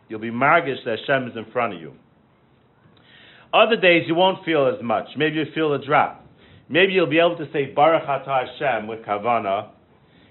You'll 0.09 0.19
be 0.19 0.31
margish 0.31 0.83
that 0.85 0.99
Hashem 0.99 1.29
is 1.29 1.37
in 1.37 1.51
front 1.51 1.75
of 1.75 1.81
you. 1.81 1.93
Other 3.53 3.75
days 3.75 4.03
you 4.07 4.15
won't 4.15 4.43
feel 4.45 4.67
as 4.67 4.81
much. 4.83 5.07
Maybe 5.17 5.35
you 5.35 5.45
feel 5.53 5.73
a 5.73 5.83
drop. 5.83 6.25
Maybe 6.69 6.93
you'll 6.93 7.09
be 7.09 7.19
able 7.19 7.37
to 7.37 7.51
say 7.51 7.65
Baruch 7.65 8.03
Hashem 8.05 8.87
with 8.87 8.99
kavana, 8.99 9.69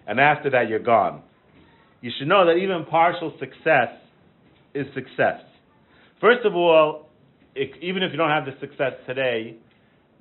and 0.07 0.19
after 0.19 0.51
that 0.51 0.69
you're 0.69 0.79
gone. 0.79 1.23
You 2.01 2.11
should 2.19 2.29
know 2.29 2.47
that 2.47 2.57
even 2.57 2.85
partial 2.87 3.33
success 3.39 3.89
is 4.75 4.87
success. 4.95 5.41
First 6.21 6.45
of 6.45 6.55
all, 6.55 7.09
it, 7.55 7.71
even 7.83 8.03
if 8.03 8.13
you 8.13 8.19
don't 8.19 8.31
have 8.31 8.47
the 8.47 8.53
success 8.61 8.93
today, 9.07 9.57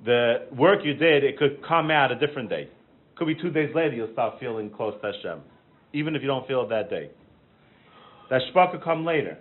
the 0.03 0.47
work 0.55 0.79
you 0.83 0.93
did, 0.93 1.23
it 1.23 1.37
could 1.37 1.59
come 1.67 1.91
out 1.91 2.11
a 2.11 2.15
different 2.15 2.49
day. 2.49 2.63
It 2.63 3.15
Could 3.15 3.27
be 3.27 3.35
two 3.35 3.51
days 3.51 3.69
later 3.75 3.95
you'll 3.95 4.13
start 4.13 4.39
feeling 4.39 4.69
close 4.69 4.93
to 5.01 5.11
Hashem 5.11 5.41
even 5.93 6.15
if 6.15 6.21
you 6.21 6.27
don't 6.27 6.47
feel 6.47 6.63
it 6.63 6.69
that 6.69 6.89
day. 6.89 7.09
That 8.29 8.41
shpa 8.53 8.71
could 8.71 8.83
come 8.83 9.05
later. 9.05 9.37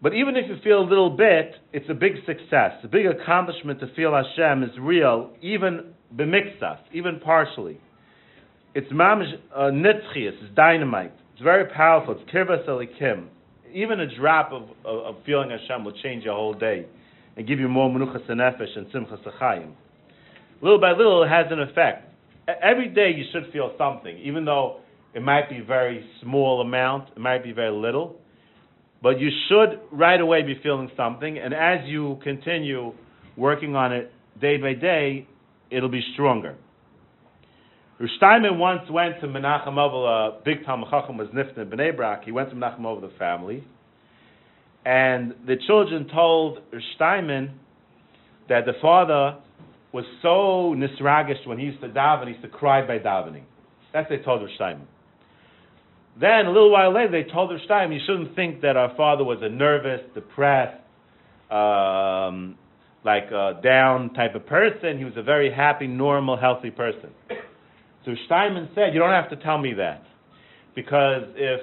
But 0.00 0.14
even 0.14 0.36
if 0.36 0.48
you 0.48 0.56
feel 0.64 0.80
a 0.80 0.88
little 0.88 1.10
bit, 1.10 1.52
it's 1.72 1.88
a 1.88 1.94
big 1.94 2.14
success, 2.26 2.72
a 2.82 2.88
big 2.88 3.06
accomplishment 3.06 3.78
to 3.80 3.94
feel 3.94 4.12
Hashem 4.14 4.64
is 4.64 4.70
real, 4.80 5.30
even 5.40 5.94
b'mixas, 6.14 6.78
even 6.92 7.20
partially. 7.20 7.78
It's 8.74 8.90
mamish 8.92 9.32
uh, 9.54 9.70
nitzchias, 9.70 10.42
it's 10.42 10.54
dynamite. 10.54 11.12
It's 11.34 11.42
very 11.42 11.66
powerful. 11.72 12.16
It's 12.18 12.30
kirvas 12.30 12.66
elikim. 12.66 13.28
Even 13.72 14.00
a 14.00 14.16
drop 14.16 14.52
of, 14.52 14.64
of, 14.84 15.16
of, 15.16 15.16
feeling 15.24 15.50
Hashem 15.50 15.84
will 15.84 15.96
change 16.02 16.24
your 16.24 16.34
whole 16.34 16.54
day 16.54 16.86
and 17.36 17.46
give 17.46 17.58
you 17.58 17.68
more 17.68 17.90
menuchas 17.90 18.28
nefesh 18.28 18.76
and 18.76 18.86
simchas 18.88 19.22
achayim. 19.24 19.72
Little 20.60 20.80
by 20.80 20.92
little, 20.92 21.22
it 21.22 21.28
has 21.28 21.46
an 21.50 21.60
effect 21.60 22.12
every 22.62 22.88
day 22.88 23.12
you 23.16 23.24
should 23.32 23.52
feel 23.52 23.72
something, 23.78 24.16
even 24.18 24.44
though 24.44 24.78
It 25.14 25.20
might 25.20 25.50
be 25.50 25.60
very 25.60 26.08
small 26.22 26.62
amount. 26.62 27.10
It 27.14 27.18
might 27.18 27.44
be 27.44 27.52
very 27.52 27.70
little. 27.70 28.16
But 29.02 29.20
you 29.20 29.28
should 29.46 29.78
right 29.90 30.18
away 30.18 30.42
be 30.42 30.58
feeling 30.62 30.90
something, 30.96 31.38
and 31.38 31.52
as 31.52 31.80
you 31.84 32.18
continue 32.22 32.94
working 33.36 33.76
on 33.76 33.92
it 33.92 34.10
day 34.40 34.56
by 34.56 34.72
day, 34.72 35.26
it'll 35.70 35.90
be 35.90 36.02
stronger. 36.14 36.54
Steinman 38.16 38.58
once 38.58 38.90
went 38.90 39.20
to 39.20 39.28
Menachem 39.28 39.78
Ovel, 39.78 40.06
a 40.06 40.40
big 40.44 40.64
Talmud 40.64 40.88
Chacham 40.90 41.16
was 41.16 41.28
Nifta 41.28 41.64
Bnei 41.64 41.94
Brak. 41.94 42.24
He 42.24 42.32
went 42.32 42.50
to 42.50 42.56
Menachem 42.56 42.84
Ovel, 42.84 43.00
the 43.00 43.16
family, 43.16 43.62
and 44.84 45.34
the 45.46 45.56
children 45.66 46.08
told 46.12 46.58
Steinman 46.96 47.52
that 48.48 48.66
the 48.66 48.72
father 48.82 49.38
was 49.92 50.04
so 50.20 50.74
nisragish 50.76 51.46
when 51.46 51.58
he 51.58 51.66
used 51.66 51.80
to 51.80 51.88
daven, 51.88 52.26
he 52.26 52.30
used 52.30 52.42
to 52.42 52.48
cry 52.48 52.84
by 52.84 52.98
davening. 52.98 53.44
That's 53.92 54.10
what 54.10 54.18
they 54.18 54.24
told 54.24 54.48
Steinman. 54.56 54.88
Then, 56.20 56.46
a 56.46 56.50
little 56.50 56.72
while 56.72 56.92
later, 56.92 57.12
they 57.12 57.30
told 57.30 57.52
Steinman, 57.64 57.96
you 57.98 58.04
shouldn't 58.06 58.34
think 58.34 58.62
that 58.62 58.76
our 58.76 58.94
father 58.96 59.22
was 59.22 59.38
a 59.42 59.48
nervous, 59.48 60.00
depressed, 60.14 60.76
um, 61.50 62.56
like 63.04 63.30
a 63.30 63.60
down 63.62 64.12
type 64.14 64.34
of 64.34 64.46
person. 64.46 64.98
He 64.98 65.04
was 65.04 65.14
a 65.16 65.22
very 65.22 65.52
happy, 65.52 65.86
normal, 65.86 66.36
healthy 66.36 66.70
person. 66.70 67.10
So 68.04 68.14
Steinman 68.26 68.68
said, 68.74 68.94
you 68.94 69.00
don't 69.00 69.10
have 69.10 69.30
to 69.30 69.36
tell 69.36 69.58
me 69.58 69.74
that. 69.74 70.02
Because 70.74 71.24
if 71.34 71.60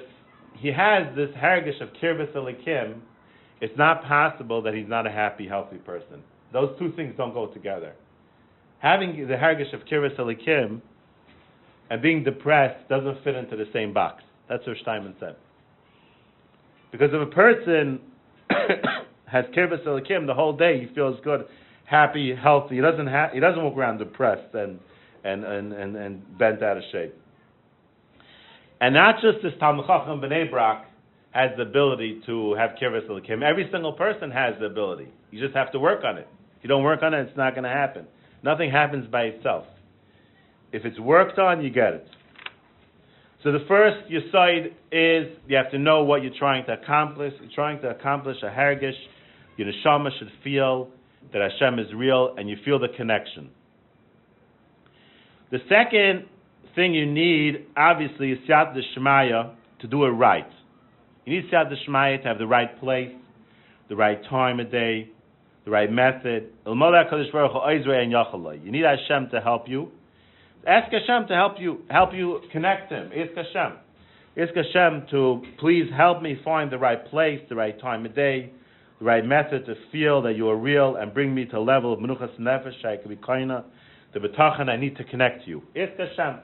he 0.58 0.68
has 0.68 1.14
this 1.16 1.30
hergish 1.36 1.80
of 1.80 1.90
kirbis 2.00 2.32
elikim, 2.34 3.00
it's 3.60 3.76
not 3.76 4.04
possible 4.04 4.62
that 4.62 4.74
he's 4.74 4.88
not 4.88 5.06
a 5.06 5.10
happy, 5.10 5.46
healthy 5.46 5.76
person. 5.76 6.22
Those 6.52 6.76
two 6.78 6.92
things 6.92 7.14
don't 7.16 7.34
go 7.34 7.46
together. 7.46 7.94
Having 8.78 9.28
the 9.28 9.34
hergish 9.34 9.72
of 9.74 9.80
kirbis 9.86 10.16
elikim 10.18 10.80
and 11.90 12.00
being 12.00 12.24
depressed 12.24 12.88
doesn't 12.88 13.22
fit 13.24 13.34
into 13.34 13.56
the 13.56 13.66
same 13.72 13.92
box. 13.92 14.22
That's 14.48 14.66
what 14.66 14.76
Steinman 14.78 15.14
said. 15.20 15.36
Because 16.90 17.10
if 17.12 17.20
a 17.20 17.30
person 17.30 18.00
has 19.26 19.44
kirbis 19.56 19.84
elikim 19.86 20.26
the 20.26 20.34
whole 20.34 20.56
day, 20.56 20.80
he 20.80 20.94
feels 20.94 21.20
good, 21.22 21.44
happy, 21.84 22.34
healthy. 22.34 22.76
He 22.76 22.80
doesn't 22.80 23.06
ha- 23.06 23.30
he 23.32 23.40
doesn't 23.40 23.62
walk 23.62 23.76
around 23.76 23.98
depressed 23.98 24.54
and 24.54 24.80
and, 25.24 25.44
and, 25.44 25.72
and, 25.72 25.96
and 25.96 26.38
bent 26.38 26.62
out 26.62 26.76
of 26.76 26.82
shape. 26.92 27.14
And 28.80 28.94
not 28.94 29.16
just 29.16 29.42
this 29.42 29.52
Talmud 29.60 29.86
Chacham 29.86 30.20
B'nai 30.20 30.50
Brak 30.50 30.86
has 31.32 31.50
the 31.56 31.62
ability 31.62 32.22
to 32.26 32.54
have 32.54 32.70
kirbis 32.80 33.08
elikim. 33.08 33.42
Every 33.42 33.68
single 33.70 33.92
person 33.92 34.30
has 34.30 34.54
the 34.58 34.66
ability. 34.66 35.08
You 35.30 35.40
just 35.40 35.54
have 35.54 35.70
to 35.72 35.78
work 35.78 36.02
on 36.04 36.16
it. 36.16 36.26
If 36.58 36.64
you 36.64 36.68
don't 36.68 36.82
work 36.82 37.02
on 37.02 37.14
it, 37.14 37.20
it's 37.20 37.36
not 37.36 37.54
going 37.54 37.64
to 37.64 37.70
happen. 37.70 38.06
Nothing 38.42 38.70
happens 38.70 39.06
by 39.10 39.22
itself. 39.22 39.64
If 40.72 40.84
it's 40.84 40.98
worked 40.98 41.38
on, 41.38 41.62
you 41.62 41.70
get 41.70 41.94
it. 41.94 42.06
So 43.42 43.52
the 43.52 43.64
first 43.68 43.96
side 44.32 44.74
is 44.92 45.36
you 45.48 45.56
have 45.56 45.70
to 45.70 45.78
know 45.78 46.04
what 46.04 46.22
you're 46.22 46.38
trying 46.38 46.66
to 46.66 46.72
accomplish. 46.74 47.32
You're 47.40 47.50
trying 47.54 47.80
to 47.82 47.90
accomplish 47.90 48.36
a 48.42 48.46
hergish. 48.46 48.92
Your 49.56 49.68
neshama 49.68 50.10
should 50.18 50.30
feel 50.44 50.88
that 51.32 51.40
Hashem 51.40 51.78
is 51.78 51.86
real, 51.94 52.34
and 52.36 52.48
you 52.48 52.56
feel 52.64 52.78
the 52.78 52.88
connection. 52.96 53.50
The 55.50 55.58
second 55.68 56.26
thing 56.76 56.94
you 56.94 57.06
need, 57.06 57.66
obviously, 57.76 58.30
is 58.30 58.38
Siyat 58.48 58.76
Shemaya 58.96 59.52
to 59.80 59.88
do 59.88 60.04
it 60.04 60.10
right. 60.10 60.46
You 61.24 61.34
need 61.34 61.50
Siyat 61.50 61.72
Shemaya 61.88 62.22
to 62.22 62.28
have 62.28 62.38
the 62.38 62.46
right 62.46 62.78
place, 62.78 63.10
the 63.88 63.96
right 63.96 64.20
time 64.30 64.60
of 64.60 64.70
day, 64.70 65.10
the 65.64 65.72
right 65.72 65.90
method. 65.90 66.50
You 66.64 66.74
need 68.70 68.84
Hashem 68.84 69.30
to 69.32 69.40
help 69.40 69.68
you. 69.68 69.88
Ask 70.66 70.92
Hashem 70.92 71.26
to 71.28 71.34
help 71.34 71.54
you 71.58 71.80
help 71.90 72.10
you 72.14 72.40
connect 72.52 72.92
Him. 72.92 73.10
Ask 73.12 73.34
Hashem. 73.34 73.78
Ask 74.40 74.54
Hashem 74.54 75.06
to 75.10 75.42
please 75.58 75.90
help 75.96 76.22
me 76.22 76.38
find 76.44 76.70
the 76.70 76.78
right 76.78 77.04
place, 77.06 77.40
the 77.48 77.56
right 77.56 77.80
time 77.80 78.06
of 78.06 78.14
day, 78.14 78.52
the 79.00 79.04
right 79.04 79.24
method 79.24 79.66
to 79.66 79.74
feel 79.90 80.22
that 80.22 80.36
you 80.36 80.48
are 80.48 80.56
real 80.56 80.94
and 80.96 81.12
bring 81.12 81.34
me 81.34 81.44
to 81.46 81.58
a 81.58 81.58
level 81.58 81.92
of 81.92 81.98
menuchas 81.98 82.38
nefesh. 82.38 82.84
I 82.84 82.98
could 82.98 83.08
be 83.08 83.16
kaina 83.16 83.64
the 84.12 84.20
betachan, 84.20 84.68
I 84.68 84.76
need 84.76 84.96
to 84.96 85.04
connect 85.04 85.46
you. 85.46 85.62
It's 85.74 85.98
Hashem. 85.98 86.40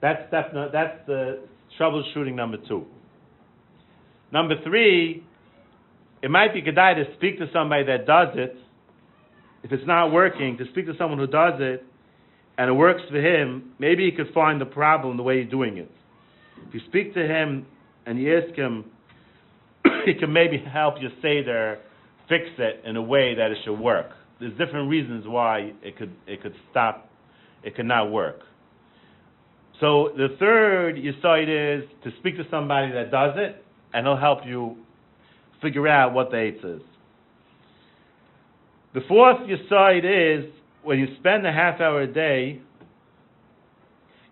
That's 0.00 0.26
step. 0.28 0.52
That's 0.72 1.06
the 1.06 1.40
troubleshooting 1.78 2.34
number 2.34 2.56
two. 2.68 2.86
Number 4.32 4.54
three, 4.64 5.22
it 6.22 6.30
might 6.30 6.54
be 6.54 6.62
good 6.62 6.74
to 6.74 7.04
speak 7.16 7.38
to 7.38 7.46
somebody 7.52 7.84
that 7.84 8.06
does 8.06 8.28
it. 8.34 8.56
If 9.62 9.70
it's 9.70 9.86
not 9.86 10.12
working, 10.12 10.56
to 10.58 10.64
speak 10.70 10.86
to 10.86 10.94
someone 10.98 11.18
who 11.18 11.26
does 11.26 11.54
it, 11.58 11.84
and 12.58 12.68
it 12.68 12.72
works 12.72 13.02
for 13.10 13.18
him. 13.18 13.72
Maybe 13.78 14.04
he 14.10 14.16
could 14.16 14.32
find 14.34 14.60
the 14.60 14.66
problem 14.66 15.16
the 15.16 15.22
way 15.22 15.36
you're 15.36 15.44
doing 15.44 15.78
it. 15.78 15.90
If 16.66 16.74
you 16.74 16.80
speak 16.88 17.14
to 17.14 17.20
him 17.20 17.66
and 18.06 18.18
you 18.18 18.38
ask 18.38 18.54
him, 18.56 18.86
he 20.04 20.14
can 20.14 20.32
maybe 20.32 20.58
help 20.58 20.94
you 21.00 21.08
say 21.20 21.44
there, 21.44 21.80
fix 22.28 22.44
it 22.58 22.82
in 22.86 22.96
a 22.96 23.02
way 23.02 23.34
that 23.34 23.50
it 23.50 23.58
should 23.64 23.78
work 23.78 24.10
there's 24.42 24.58
different 24.58 24.90
reasons 24.90 25.24
why 25.26 25.72
it 25.82 25.96
could 25.96 26.12
it 26.26 26.42
could 26.42 26.54
stop, 26.70 27.08
it 27.62 27.76
could 27.76 27.86
not 27.86 28.10
work. 28.10 28.40
So 29.80 30.10
the 30.16 30.28
third 30.38 30.96
side 31.22 31.48
is 31.48 31.88
to 32.02 32.10
speak 32.18 32.36
to 32.36 32.44
somebody 32.50 32.92
that 32.92 33.12
does 33.12 33.34
it, 33.36 33.64
and 33.94 34.04
he'll 34.04 34.16
help 34.16 34.40
you 34.44 34.76
figure 35.62 35.86
out 35.86 36.12
what 36.12 36.32
the 36.32 36.38
eighth 36.38 36.64
is. 36.64 36.82
The 38.94 39.00
fourth 39.06 39.38
side 39.68 40.04
is 40.04 40.52
when 40.82 40.98
you 40.98 41.06
spend 41.20 41.46
a 41.46 41.52
half 41.52 41.80
hour 41.80 42.02
a 42.02 42.12
day, 42.12 42.60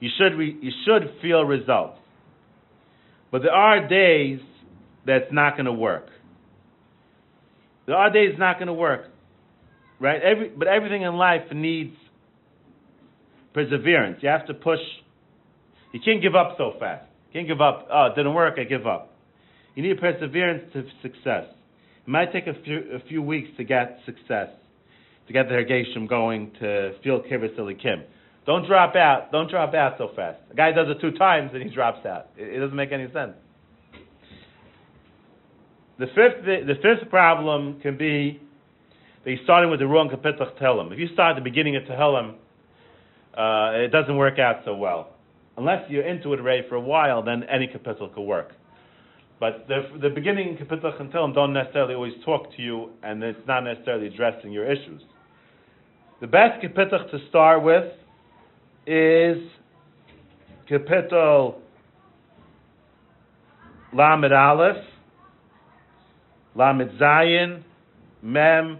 you 0.00 0.10
should 0.18 0.36
re, 0.36 0.58
you 0.60 0.72
should 0.84 1.22
feel 1.22 1.44
results. 1.44 1.98
But 3.30 3.42
there 3.42 3.52
are 3.52 3.86
days 3.86 4.40
that's 5.06 5.32
not 5.32 5.52
going 5.52 5.66
to 5.66 5.72
work. 5.72 6.08
There 7.86 7.94
are 7.94 8.10
days 8.12 8.34
not 8.38 8.56
going 8.56 8.66
to 8.66 8.72
work 8.72 9.04
right? 10.00 10.20
Every, 10.22 10.48
but 10.48 10.66
everything 10.66 11.02
in 11.02 11.14
life 11.14 11.42
needs 11.52 11.94
perseverance. 13.52 14.18
You 14.22 14.30
have 14.30 14.46
to 14.46 14.54
push. 14.54 14.80
You 15.92 16.00
can't 16.04 16.22
give 16.22 16.34
up 16.34 16.54
so 16.58 16.72
fast. 16.80 17.06
You 17.28 17.40
can't 17.40 17.48
give 17.48 17.60
up. 17.60 17.86
Oh, 17.92 18.06
it 18.06 18.16
didn't 18.16 18.34
work. 18.34 18.54
I 18.58 18.64
give 18.64 18.86
up. 18.86 19.14
You 19.74 19.82
need 19.82 20.00
perseverance 20.00 20.72
to 20.72 20.84
success. 21.02 21.44
It 22.06 22.08
might 22.08 22.32
take 22.32 22.46
a 22.46 22.54
few, 22.64 22.78
a 22.94 23.08
few 23.08 23.22
weeks 23.22 23.50
to 23.58 23.64
get 23.64 23.98
success, 24.06 24.48
to 25.26 25.32
get 25.32 25.48
the 25.48 25.54
Hergeshim 25.54 26.08
going, 26.08 26.52
to 26.60 26.92
feel 27.04 27.20
kibbutz 27.20 27.56
kim. 27.80 28.02
Don't 28.46 28.66
drop 28.66 28.96
out. 28.96 29.30
Don't 29.30 29.50
drop 29.50 29.74
out 29.74 29.94
so 29.98 30.10
fast. 30.16 30.38
A 30.50 30.54
guy 30.54 30.72
does 30.72 30.86
it 30.88 31.00
two 31.00 31.16
times 31.16 31.50
and 31.52 31.62
he 31.62 31.68
drops 31.68 32.04
out. 32.06 32.28
It, 32.36 32.56
it 32.56 32.58
doesn't 32.58 32.76
make 32.76 32.90
any 32.90 33.06
sense. 33.12 33.34
The 35.98 36.06
fifth, 36.06 36.44
the, 36.46 36.60
the 36.66 36.74
fifth 36.76 37.10
problem 37.10 37.78
can 37.82 37.98
be 37.98 38.40
you're 39.24 39.38
starting 39.44 39.70
with 39.70 39.80
the 39.80 39.86
wrong 39.86 40.08
Kapitlach 40.08 40.58
Tehillim. 40.58 40.92
If 40.92 40.98
you 40.98 41.08
start 41.12 41.36
at 41.36 41.42
the 41.42 41.48
beginning 41.48 41.76
of 41.76 41.82
Tehillim, 41.84 42.34
uh, 43.36 43.78
it 43.78 43.92
doesn't 43.92 44.16
work 44.16 44.38
out 44.38 44.62
so 44.64 44.74
well. 44.74 45.10
Unless 45.56 45.90
you're 45.90 46.06
into 46.06 46.32
it 46.32 46.40
already 46.40 46.66
for 46.68 46.76
a 46.76 46.80
while, 46.80 47.22
then 47.22 47.44
any 47.44 47.66
Kapitel 47.66 48.12
could 48.14 48.22
work. 48.22 48.52
But 49.38 49.66
the, 49.68 49.88
the 50.00 50.10
beginning 50.10 50.56
Kapitlach 50.56 51.00
and 51.00 51.12
Tehillim 51.12 51.34
don't 51.34 51.52
necessarily 51.52 51.94
always 51.94 52.14
talk 52.24 52.54
to 52.56 52.62
you, 52.62 52.90
and 53.02 53.22
it's 53.22 53.46
not 53.46 53.64
necessarily 53.64 54.06
addressing 54.06 54.52
your 54.52 54.70
issues. 54.70 55.02
The 56.20 56.26
best 56.26 56.62
Kapitlach 56.62 57.10
to 57.10 57.18
start 57.28 57.62
with 57.62 57.92
is 58.86 59.38
Kapitel 60.70 61.56
Lamed 63.92 64.32
Aleph, 64.32 64.84
Lamed 66.54 66.90
Zayin, 66.98 67.62
Mem, 68.22 68.78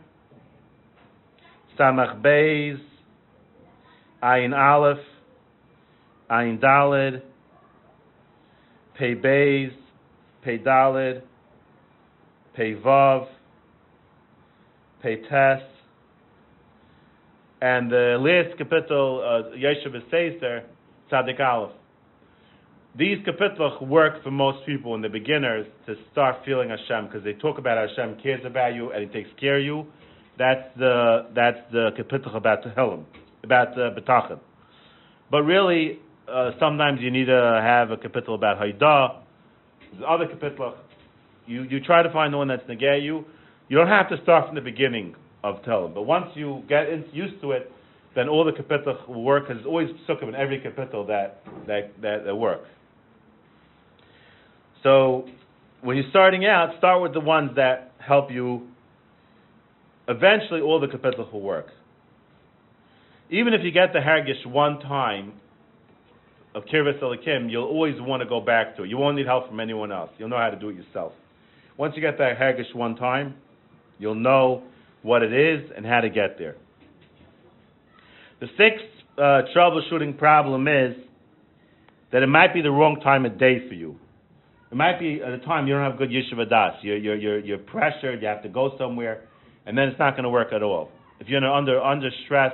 Samach 1.81 2.21
Beis, 2.21 2.79
Ayin 4.23 4.55
Aleph, 4.55 4.99
Ayin 6.31 6.61
Dalid, 6.61 7.23
Pei 8.99 9.15
Beis, 9.15 9.73
Pei 10.45 10.59
Dalid, 10.59 11.23
Pei 12.55 12.75
Vav, 12.75 13.29
Pei 15.03 15.23
Tes, 15.23 15.63
and 17.63 17.91
the 17.91 18.19
last 18.21 18.59
capital, 18.59 19.23
uh, 19.25 19.57
Yoshev 19.57 19.95
b'seser, 19.95 20.65
Tzadik 21.11 21.41
Aleph. 21.41 21.73
These 22.99 23.19
kapitlos 23.25 23.87
work 23.87 24.23
for 24.23 24.31
most 24.31 24.67
people 24.67 24.95
and 24.95 25.03
the 25.03 25.09
beginners 25.09 25.67
to 25.87 25.95
start 26.13 26.37
feeling 26.45 26.69
Hashem 26.69 27.07
because 27.07 27.25
they 27.25 27.35
talk 27.35 27.57
about 27.57 27.89
Hashem 27.89 28.19
cares 28.23 28.45
about 28.45 28.75
you 28.75 28.91
and 28.93 29.09
He 29.09 29.23
takes 29.23 29.31
care 29.39 29.59
of 29.59 29.65
you 29.65 29.87
that's 30.41 30.67
the 30.79 31.27
that's 31.35 31.59
the 31.71 31.91
kapitel 31.99 32.35
about 32.35 32.65
Tehillim, 32.65 33.05
about 33.45 33.79
uh, 33.79 33.91
betachin. 33.95 34.41
But 35.31 35.43
really, 35.43 35.99
uh, 36.27 36.53
sometimes 36.59 37.01
you 37.03 37.11
need 37.11 37.27
to 37.27 37.61
have 37.63 37.91
a 37.91 37.99
kapitel 37.99 38.35
about 38.35 38.59
Haidah. 38.59 39.19
The 39.99 40.07
other 40.07 40.25
kapitel, 40.25 40.77
you 41.47 41.65
you 41.65 41.81
try 41.81 42.03
to 42.03 42.11
find 42.11 42.33
the 42.33 42.39
one 42.39 42.49
that's 42.49 42.63
negay 42.63 43.03
you. 43.03 43.27
You 43.69 43.77
don't 43.77 43.89
have 43.89 44.09
to 44.09 44.17
start 44.23 44.47
from 44.47 44.55
the 44.55 44.63
beginning 44.63 45.15
of 45.45 45.57
Tehillim, 45.63 45.95
but 45.95 46.03
once 46.03 46.29
you 46.35 46.63
get 46.71 46.89
in, 46.89 47.05
used 47.13 47.39
to 47.43 47.53
it, 47.53 47.71
then 48.15 48.31
all 48.31 48.43
the 48.43 48.53
kapitel 48.53 49.07
will 49.09 49.23
work 49.23 49.45
because 49.47 49.59
there's 49.59 49.67
always 49.67 49.91
psukim 50.09 50.29
in 50.31 50.35
every 50.35 50.59
kapitel 50.59 51.07
that 51.09 51.43
that 51.67 51.93
that, 52.01 52.25
that 52.25 52.35
work. 52.35 52.63
So 54.83 55.29
when 55.83 55.99
you're 55.99 56.09
starting 56.09 56.47
out, 56.47 56.79
start 56.79 57.03
with 57.03 57.13
the 57.13 57.21
ones 57.21 57.51
that 57.57 57.93
help 57.99 58.31
you. 58.31 58.69
Eventually, 60.11 60.61
all 60.61 60.81
the 60.81 60.89
kapitel 60.89 61.33
will 61.33 61.41
work. 61.41 61.69
Even 63.31 63.55
if 63.55 63.61
you 63.63 63.71
get 63.71 63.93
the 63.93 64.01
Hargish 64.01 64.45
one 64.45 64.81
time 64.81 65.35
of 66.53 66.65
Kirvas 66.65 67.01
Elikim, 67.01 67.49
you'll 67.49 67.65
always 67.65 67.95
want 68.01 68.21
to 68.21 68.29
go 68.29 68.41
back 68.41 68.77
to 68.77 68.83
it. 68.83 68.89
You 68.89 68.99
won't 68.99 69.17
need 69.17 69.27
help 69.27 69.49
from 69.49 69.61
anyone 69.61 69.93
else. 69.93 70.11
You'll 70.19 70.29
know 70.29 70.37
how 70.37 70.51
to 70.51 70.59
do 70.59 70.71
it 70.71 70.75
yourself. 70.75 71.13
Once 71.77 71.95
you 71.95 72.03
get 72.03 72.19
that 72.19 72.37
Hargish 72.37 72.75
one 72.75 72.97
time, 72.97 73.37
you'll 74.01 74.17
know 74.17 74.65
what 75.03 75.23
it 75.23 75.33
is 75.33 75.71
and 75.77 75.87
how 75.87 76.01
to 76.01 76.11
get 76.11 76.39
there. 76.39 76.57
The 78.41 78.49
sixth 78.59 78.85
uh, 79.17 79.43
troubleshooting 79.57 80.19
problem 80.19 80.67
is 80.67 80.97
that 82.11 82.25
it 82.25 82.27
might 82.27 82.53
be 82.53 82.63
the 82.63 82.71
wrong 82.73 82.99
time 83.01 83.25
of 83.27 83.39
day 83.39 83.69
for 83.69 83.75
you. 83.75 83.95
It 84.73 84.77
might 84.77 84.99
be 84.99 85.23
at 85.23 85.33
a 85.33 85.39
time 85.39 85.69
you 85.69 85.75
don't 85.75 85.89
have 85.89 85.99
good 85.99 86.11
yishuv 86.11 86.35
hadaas. 86.35 86.79
You're, 86.83 86.97
you're, 86.97 87.17
you're, 87.17 87.39
you're 87.39 87.59
pressured, 87.59 88.23
you 88.23 88.27
have 88.27 88.43
to 88.43 88.49
go 88.49 88.75
somewhere, 88.77 89.29
and 89.67 89.77
then 89.77 89.89
it's 89.89 89.99
not 89.99 90.13
going 90.13 90.25
to 90.25 90.31
work 90.31 90.53
at 90.53 90.63
all. 90.63 90.91
If 91.21 91.29
you're 91.29 91.45
under, 91.45 91.81
under 91.81 92.11
stress, 92.25 92.53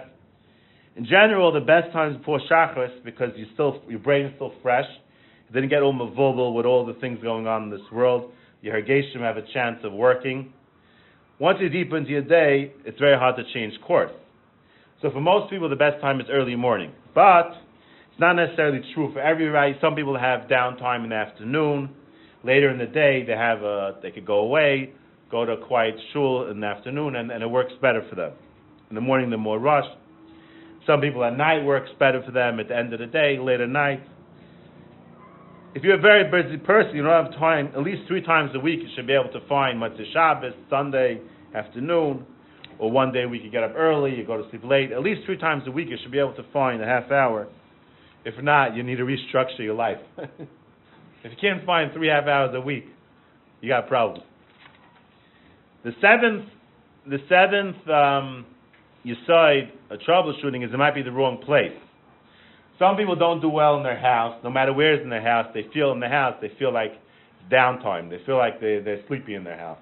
in 0.97 1.05
general, 1.05 1.53
the 1.53 1.61
best 1.61 1.93
time 1.93 2.13
is 2.13 2.19
before 2.19 2.41
Shacharis, 2.51 3.05
because 3.05 3.31
you 3.37 3.47
still, 3.55 3.83
your 3.89 3.99
brain 3.99 4.27
is 4.27 4.33
still 4.37 4.53
fresh, 4.63 4.87
you 5.49 5.55
didn't 5.55 5.69
get 5.69 5.83
all 5.83 5.93
mavubal 5.93 6.55
with 6.55 6.67
all 6.67 6.85
the 6.87 6.95
things 6.95 7.19
going 7.23 7.47
on 7.47 7.65
in 7.65 7.71
this 7.71 7.87
world, 7.93 8.33
your 8.63 8.75
Hergeshim 8.81 9.21
have 9.21 9.37
a 9.37 9.45
chance 9.53 9.79
of 9.85 9.93
working. 9.93 10.53
Once 11.39 11.59
you're 11.61 11.69
deep 11.69 11.93
into 11.93 12.11
your 12.11 12.23
day, 12.23 12.73
it's 12.85 12.99
very 12.99 13.17
hard 13.17 13.37
to 13.37 13.45
change 13.53 13.75
course. 13.87 14.11
So 15.03 15.11
for 15.11 15.21
most 15.21 15.51
people, 15.51 15.69
the 15.69 15.77
best 15.77 16.01
time 16.01 16.21
is 16.21 16.27
early 16.31 16.57
morning. 16.57 16.93
But 17.15 17.49
it's 18.11 18.19
not 18.19 18.33
necessarily 18.33 18.81
true 18.95 19.13
for 19.13 19.21
everybody. 19.21 19.77
Some 19.81 19.95
people 19.95 20.19
have 20.19 20.49
downtime 20.49 21.05
in 21.05 21.11
the 21.11 21.17
afternoon. 21.17 21.91
Later 22.43 22.71
in 22.71 22.79
the 22.79 22.87
day, 22.87 23.23
they 23.27 23.35
have 23.35 23.63
a, 23.63 23.97
they 24.03 24.11
could 24.11 24.25
go 24.25 24.39
away, 24.39 24.95
go 25.31 25.45
to 25.45 25.53
a 25.53 25.67
quiet 25.67 25.95
shul 26.13 26.51
in 26.51 26.61
the 26.61 26.67
afternoon, 26.67 27.17
and, 27.17 27.31
and 27.31 27.43
it 27.43 27.47
works 27.49 27.73
better 27.81 28.07
for 28.09 28.15
them. 28.15 28.33
In 28.91 28.95
the 28.95 29.01
morning, 29.01 29.31
they're 29.31 29.39
more 29.39 29.59
rushed. 29.59 29.97
Some 30.87 31.01
people 31.01 31.25
at 31.25 31.37
night 31.37 31.65
works 31.65 31.91
better 31.99 32.23
for 32.25 32.31
them 32.31 32.61
at 32.61 32.69
the 32.69 32.77
end 32.77 32.93
of 32.93 33.01
the 33.01 33.07
day, 33.07 33.39
late 33.41 33.61
at 33.61 33.69
night. 33.69 34.01
If 35.75 35.83
you're 35.83 35.99
a 35.99 36.01
very 36.01 36.25
busy 36.31 36.57
person, 36.57 36.95
you 36.97 37.03
don't 37.03 37.25
have 37.25 37.35
time, 37.39 37.69
at 37.77 37.83
least 37.83 38.03
three 38.07 38.23
times 38.23 38.53
a 38.55 38.61
week, 38.61 38.81
you 38.81 38.89
should 38.95 39.07
be 39.07 39.13
able 39.13 39.33
to 39.33 39.47
find 39.49 39.79
Motzei 39.79 40.11
Shabbos, 40.13 40.55
Sunday 40.71 41.21
afternoon, 41.55 42.25
or 42.79 42.91
one 42.91 43.13
day 43.13 43.27
we 43.27 43.41
could 43.41 43.53
get 43.53 43.63
up 43.63 43.73
early, 43.77 44.15
you 44.15 44.25
go 44.25 44.43
to 44.43 44.49
sleep 44.51 44.65
late. 44.65 44.93
At 44.93 45.03
least 45.03 45.23
three 45.27 45.37
times 45.37 45.65
a 45.67 45.71
week, 45.71 45.89
you 45.91 45.97
should 46.03 46.13
be 46.13 46.19
able 46.19 46.35
to 46.35 46.45
find 46.53 46.81
a 46.83 46.87
half 46.87 47.11
hour. 47.11 47.49
If 48.25 48.43
not, 48.43 48.75
you 48.75 48.83
need 48.83 48.97
to 48.97 49.05
restructure 49.05 49.61
your 49.61 49.75
life. 49.75 49.99
if 50.19 50.29
you 51.25 51.37
can't 51.41 51.65
find 51.67 51.93
three 51.93 52.09
half 52.09 52.27
hours 52.27 52.55
a 52.55 52.61
week, 52.61 52.87
you 53.61 53.69
got 53.69 53.89
problems. 53.89 54.25
The 55.87 55.93
seventh, 56.01 56.49
the 57.09 57.19
seventh 57.29 57.77
um, 57.89 58.45
side 59.25 59.71
a 59.89 59.97
troubleshooting 59.97 60.67
is 60.67 60.75
it 60.75 60.77
might 60.77 60.97
be 60.97 61.03
the 61.03 61.13
wrong 61.13 61.41
place. 61.47 61.79
Some 62.77 62.97
people 62.97 63.15
don't 63.15 63.41
do 63.41 63.49
well 63.49 63.77
in 63.77 63.85
their 63.85 63.97
house, 63.97 64.37
no 64.43 64.51
matter 64.51 64.73
where 64.73 64.95
it's 64.95 65.05
in 65.05 65.11
their 65.11 65.23
house. 65.23 65.47
They 65.55 65.65
feel 65.73 65.93
in 65.93 66.01
the 66.01 66.09
house, 66.09 66.35
they 66.43 66.51
feel 66.59 66.75
like 66.75 66.91
it's 66.91 67.55
downtime. 67.55 68.11
They 68.11 68.19
feel 68.27 68.37
like 68.37 68.61
they, 68.61 68.81
they're 68.85 69.05
sleepy 69.07 69.35
in 69.35 69.45
their 69.45 69.57
house, 69.57 69.79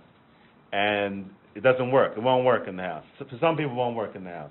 and 0.75 1.31
it 1.55 1.63
doesn't 1.63 1.91
work. 1.91 2.19
It 2.19 2.23
won't 2.23 2.45
work 2.45 2.69
in 2.69 2.77
the 2.77 2.83
house. 2.83 3.05
So 3.19 3.25
for 3.25 3.39
some 3.41 3.57
people, 3.57 3.73
it 3.73 3.77
won't 3.77 3.97
work 3.97 4.15
in 4.15 4.25
the 4.25 4.31
house. 4.31 4.51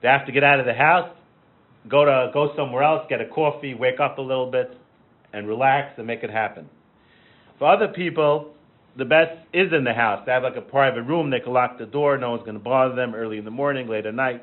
They 0.00 0.08
have 0.08 0.24
to 0.24 0.32
get 0.32 0.42
out 0.42 0.58
of 0.58 0.64
the 0.64 0.72
house, 0.72 1.14
go 1.86 2.06
to 2.06 2.30
go 2.32 2.54
somewhere 2.56 2.82
else, 2.82 3.04
get 3.10 3.20
a 3.20 3.28
coffee, 3.28 3.74
wake 3.74 4.00
up 4.00 4.16
a 4.16 4.22
little 4.22 4.50
bit, 4.50 4.70
and 5.34 5.46
relax 5.46 5.98
and 5.98 6.06
make 6.06 6.22
it 6.22 6.30
happen. 6.30 6.66
For 7.58 7.70
other 7.70 7.88
people, 7.88 8.54
the 8.96 9.04
best 9.04 9.32
is 9.52 9.72
in 9.76 9.84
the 9.84 9.92
house. 9.92 10.22
They 10.26 10.32
have 10.32 10.42
like 10.42 10.56
a 10.56 10.60
private 10.60 11.02
room. 11.02 11.30
They 11.30 11.40
can 11.40 11.52
lock 11.52 11.78
the 11.78 11.86
door. 11.86 12.18
No 12.18 12.30
one's 12.30 12.42
going 12.42 12.54
to 12.54 12.60
bother 12.62 12.94
them 12.94 13.14
early 13.14 13.38
in 13.38 13.44
the 13.44 13.50
morning, 13.50 13.88
late 13.88 14.06
at 14.06 14.14
night. 14.14 14.42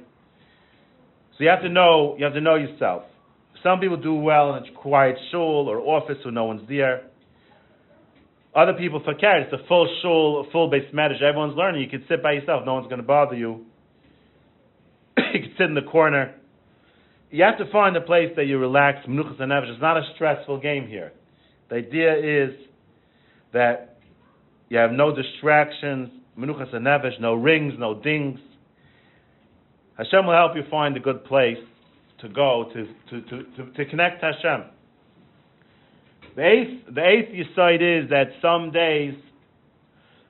So 1.37 1.43
you 1.43 1.49
have 1.49 1.61
to 1.61 1.69
know. 1.69 2.15
You 2.17 2.25
have 2.25 2.33
to 2.33 2.41
know 2.41 2.55
yourself. 2.55 3.03
Some 3.63 3.79
people 3.79 3.97
do 3.97 4.15
well 4.15 4.55
in 4.55 4.63
a 4.63 4.71
quiet 4.73 5.17
shul 5.31 5.67
or 5.69 5.79
office 5.79 6.17
where 6.23 6.33
no 6.33 6.45
one's 6.45 6.67
there. 6.69 7.07
Other 8.55 8.73
people 8.73 9.01
fakir. 9.05 9.41
It's 9.41 9.53
a 9.53 9.67
full 9.67 9.87
shul, 10.01 10.47
full 10.51 10.71
beis 10.71 10.91
medrash. 10.93 11.21
Everyone's 11.21 11.57
learning. 11.57 11.81
You 11.81 11.89
can 11.89 12.05
sit 12.07 12.23
by 12.23 12.33
yourself. 12.33 12.63
No 12.65 12.73
one's 12.73 12.87
going 12.87 13.01
to 13.01 13.07
bother 13.07 13.35
you. 13.35 13.65
you 15.17 15.41
can 15.41 15.53
sit 15.57 15.65
in 15.67 15.75
the 15.75 15.81
corner. 15.81 16.35
You 17.29 17.43
have 17.43 17.57
to 17.57 17.69
find 17.71 17.95
a 17.97 18.01
place 18.01 18.31
that 18.35 18.45
you 18.45 18.57
relax. 18.57 19.05
Menuchas 19.07 19.39
and 19.41 19.51
It's 19.51 19.81
not 19.81 19.97
a 19.97 20.03
stressful 20.15 20.59
game 20.59 20.87
here. 20.87 21.11
The 21.69 21.75
idea 21.75 22.45
is 22.45 22.55
that 23.53 23.96
you 24.69 24.77
have 24.77 24.91
no 24.91 25.15
distractions, 25.15 26.09
menuchas 26.37 26.73
nevesh, 26.73 27.19
no 27.19 27.33
rings, 27.33 27.73
no 27.77 28.01
dings. 28.01 28.39
Hashem 29.97 30.25
will 30.25 30.33
help 30.33 30.55
you 30.55 30.63
find 30.69 30.95
a 30.95 30.99
good 30.99 31.25
place 31.25 31.57
to 32.19 32.29
go 32.29 32.69
to, 32.73 32.85
to, 33.09 33.21
to, 33.29 33.43
to, 33.55 33.71
to 33.71 33.85
connect 33.89 34.21
to 34.21 34.31
Hashem. 34.33 34.65
The 36.35 36.45
eighth, 36.45 36.93
the 36.93 37.03
eighth 37.03 37.47
side 37.55 37.81
is 37.81 38.09
that 38.09 38.27
some 38.41 38.71
days, 38.71 39.15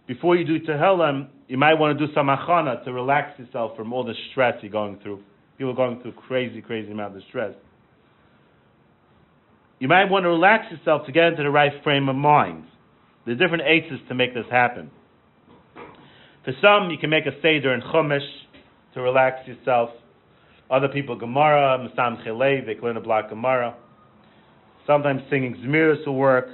before 0.07 0.35
you 0.37 0.45
do 0.45 0.65
Tehillim, 0.65 1.27
you 1.47 1.57
might 1.57 1.73
want 1.73 1.97
to 1.97 2.07
do 2.07 2.13
some 2.13 2.27
achana 2.27 2.83
to 2.85 2.93
relax 2.93 3.37
yourself 3.39 3.75
from 3.75 3.91
all 3.91 4.05
the 4.05 4.13
stress 4.31 4.55
you're 4.61 4.71
going 4.71 4.99
through. 5.03 5.21
People 5.57 5.71
are 5.71 5.75
going 5.75 6.01
through 6.01 6.13
crazy, 6.13 6.61
crazy 6.61 6.91
amount 6.91 7.15
of 7.15 7.23
stress. 7.27 7.53
You 9.79 9.87
might 9.87 10.05
want 10.05 10.23
to 10.23 10.29
relax 10.29 10.71
yourself 10.71 11.05
to 11.05 11.11
get 11.11 11.25
into 11.25 11.43
the 11.43 11.49
right 11.49 11.71
frame 11.83 12.09
of 12.09 12.15
mind. 12.15 12.63
There 13.27 13.35
are 13.35 13.37
different 13.37 13.65
aces 13.67 13.99
to 14.07 14.15
make 14.15 14.33
this 14.33 14.45
happen. 14.49 14.89
For 16.45 16.53
some, 16.61 16.89
you 16.89 16.97
can 16.97 17.09
make 17.09 17.25
a 17.25 17.33
seder 17.41 17.73
in 17.73 17.81
chumash 17.81 18.25
to 18.93 19.01
relax 19.01 19.45
yourself. 19.45 19.89
Other 20.71 20.87
people, 20.87 21.17
Gemara, 21.17 21.77
Masam 21.77 22.25
Chelev, 22.25 22.65
they 22.65 22.79
learn 22.81 22.95
a 22.95 23.01
block 23.01 23.27
Gemara. 23.27 23.75
Sometimes 24.85 25.23
singing 25.29 25.55
Zmiris 25.55 26.07
will 26.07 26.15
work, 26.15 26.47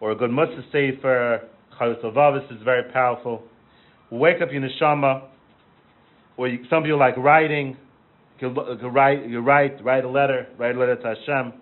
or 0.00 0.10
a 0.10 0.14
good 0.14 0.28
Musar 0.28 0.62
Sefer, 0.70 1.48
Chayyus 1.80 2.52
is 2.54 2.62
very 2.62 2.92
powerful. 2.92 3.42
Wake 4.10 4.42
up 4.42 4.52
your 4.52 4.60
neshama, 4.60 5.22
or 6.36 6.46
you, 6.46 6.62
some 6.68 6.82
people 6.82 6.98
like 6.98 7.16
writing. 7.16 7.74
You 8.38 8.52
can, 8.52 8.66
you 8.68 8.76
can 8.76 8.92
write, 8.92 9.26
you 9.26 9.40
write, 9.40 9.82
write 9.82 10.04
a 10.04 10.10
letter, 10.10 10.46
write 10.58 10.76
a 10.76 10.78
letter 10.78 10.96
to 10.96 11.14
Hashem. 11.14 11.54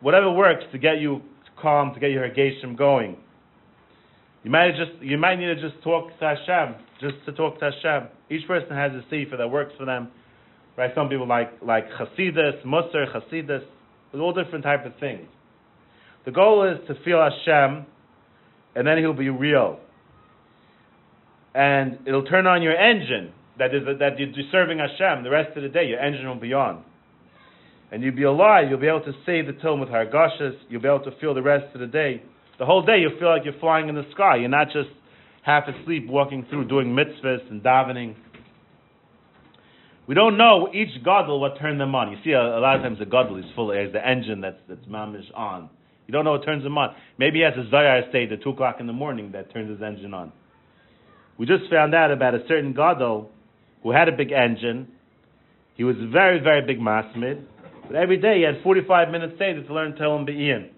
Whatever 0.00 0.30
works 0.30 0.64
to 0.72 0.78
get 0.78 1.00
you 1.00 1.22
calm, 1.60 1.94
to 1.94 2.00
get 2.00 2.10
your 2.10 2.28
Hageshim 2.28 2.76
going. 2.76 3.16
You 4.44 4.50
might 4.50 4.70
just 4.76 5.02
you 5.02 5.18
might 5.18 5.36
need 5.36 5.46
to 5.46 5.60
just 5.60 5.82
talk 5.82 6.08
to 6.18 6.24
Hashem, 6.24 6.76
just 7.00 7.16
to 7.26 7.32
talk 7.32 7.58
to 7.60 7.70
Hashem. 7.70 8.08
Each 8.30 8.46
person 8.46 8.70
has 8.70 8.92
a 8.92 9.02
sefer 9.10 9.36
that 9.36 9.48
works 9.48 9.72
for 9.78 9.84
them. 9.84 10.08
Right? 10.76 10.90
Some 10.94 11.08
people 11.08 11.26
like 11.26 11.50
like 11.62 11.86
Chasidus, 11.90 12.64
Musar, 12.64 13.12
Chasidus, 13.12 13.64
all 14.14 14.32
different 14.32 14.64
type 14.64 14.86
of 14.86 14.92
things. 15.00 15.26
The 16.24 16.30
goal 16.30 16.64
is 16.64 16.78
to 16.88 16.94
feel 17.04 17.20
Hashem, 17.20 17.86
and 18.76 18.86
then 18.86 18.98
He'll 18.98 19.12
be 19.12 19.30
real, 19.30 19.80
and 21.54 21.98
it'll 22.06 22.24
turn 22.24 22.46
on 22.46 22.62
your 22.62 22.76
engine 22.76 23.32
that 23.58 23.74
is 23.74 23.82
that 23.98 24.18
you're 24.18 24.28
serving 24.52 24.78
Hashem 24.78 25.24
the 25.24 25.30
rest 25.30 25.56
of 25.56 25.62
the 25.64 25.68
day. 25.68 25.88
Your 25.88 25.98
engine 25.98 26.28
will 26.28 26.36
be 26.36 26.52
on 26.52 26.84
and 27.90 28.02
you'll 28.02 28.14
be 28.14 28.24
alive, 28.24 28.68
you'll 28.68 28.80
be 28.80 28.88
able 28.88 29.04
to 29.04 29.12
say 29.24 29.42
the 29.42 29.52
Tehillim 29.52 29.80
with 29.80 29.88
Hargashas, 29.88 30.56
you'll 30.68 30.82
be 30.82 30.88
able 30.88 31.04
to 31.04 31.18
feel 31.20 31.34
the 31.34 31.42
rest 31.42 31.74
of 31.74 31.80
the 31.80 31.86
day. 31.86 32.22
The 32.58 32.66
whole 32.66 32.84
day 32.84 32.98
you'll 33.00 33.18
feel 33.18 33.28
like 33.28 33.44
you're 33.44 33.58
flying 33.60 33.88
in 33.88 33.94
the 33.94 34.06
sky. 34.12 34.36
You're 34.36 34.48
not 34.48 34.66
just 34.66 34.90
half 35.42 35.64
asleep 35.68 36.06
walking 36.08 36.46
through 36.50 36.68
doing 36.68 36.88
mitzvahs 36.88 37.48
and 37.50 37.62
davening. 37.62 38.14
We 40.06 40.14
don't 40.14 40.36
know 40.36 40.68
each 40.72 41.02
gadol 41.04 41.38
what 41.40 41.58
turned 41.58 41.80
them 41.80 41.94
on. 41.94 42.10
You 42.10 42.18
see, 42.24 42.32
a, 42.32 42.40
a 42.40 42.60
lot 42.60 42.76
of 42.76 42.82
times 42.82 42.98
the 42.98 43.04
gadol 43.04 43.36
is 43.36 43.44
full 43.54 43.70
of 43.70 43.92
the 43.92 44.06
engine 44.06 44.40
that's 44.40 44.58
that's 44.68 44.84
mamish 44.86 45.30
on. 45.34 45.68
You 46.06 46.12
don't 46.12 46.24
know 46.24 46.32
what 46.32 46.44
turns 46.44 46.64
him 46.64 46.78
on. 46.78 46.94
Maybe 47.18 47.40
he 47.40 47.44
has 47.44 47.52
a 47.54 47.70
zayar 47.70 48.08
state 48.08 48.32
at 48.32 48.42
two 48.42 48.50
o'clock 48.50 48.76
in 48.80 48.86
the 48.86 48.94
morning 48.94 49.32
that 49.32 49.52
turns 49.52 49.70
his 49.70 49.82
engine 49.82 50.14
on. 50.14 50.32
We 51.36 51.44
just 51.44 51.70
found 51.70 51.94
out 51.94 52.10
about 52.10 52.34
a 52.34 52.40
certain 52.48 52.72
gadol 52.72 53.30
who 53.82 53.92
had 53.92 54.08
a 54.08 54.12
big 54.12 54.32
engine. 54.32 54.88
He 55.74 55.84
was 55.84 55.96
very 56.10 56.40
very 56.40 56.62
big 56.66 56.80
masmid, 56.80 57.44
but 57.88 57.96
every 57.96 58.18
day 58.18 58.38
he 58.38 58.42
had 58.42 58.62
45 58.62 59.10
minutes 59.10 59.32
Seder 59.38 59.64
to 59.64 59.74
learn 59.74 59.94
Tehillim 59.94 60.26
Be'in. 60.26 60.70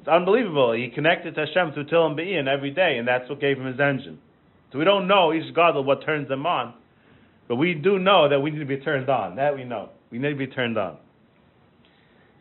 It's 0.00 0.08
unbelievable. 0.08 0.72
He 0.72 0.88
connected 0.88 1.34
to 1.34 1.46
Hashem 1.46 1.72
through 1.74 1.86
Tehillim 1.86 2.16
Be'in 2.16 2.48
every 2.48 2.70
day, 2.70 2.96
and 2.98 3.06
that's 3.06 3.28
what 3.28 3.40
gave 3.40 3.58
him 3.58 3.66
his 3.66 3.78
engine. 3.78 4.18
So 4.72 4.78
we 4.78 4.84
don't 4.84 5.06
know 5.06 5.32
each 5.32 5.54
God 5.54 5.78
what 5.84 6.04
turns 6.04 6.28
them 6.28 6.46
on, 6.46 6.74
but 7.46 7.56
we 7.56 7.74
do 7.74 7.98
know 7.98 8.28
that 8.28 8.40
we 8.40 8.50
need 8.50 8.58
to 8.58 8.66
be 8.66 8.78
turned 8.78 9.08
on. 9.08 9.36
That 9.36 9.54
we 9.54 9.64
know. 9.64 9.90
We 10.10 10.18
need 10.18 10.30
to 10.30 10.36
be 10.36 10.46
turned 10.46 10.76
on. 10.78 10.96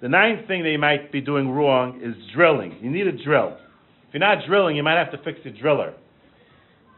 The 0.02 0.10
ninth 0.10 0.48
thing 0.48 0.64
that 0.64 0.70
you 0.70 0.80
might 0.80 1.12
be 1.12 1.22
doing 1.22 1.50
wrong 1.50 2.02
is 2.04 2.16
drilling. 2.34 2.78
You 2.82 2.92
need 2.92 3.08
a 3.08 3.24
drill. 3.24 3.58
If 4.08 4.14
you're 4.14 4.20
not 4.20 4.46
drilling, 4.48 4.76
you 4.76 4.84
might 4.84 4.98
have 4.98 5.12
to 5.12 5.18
fix 5.24 5.40
your 5.44 5.54
driller. 5.54 5.94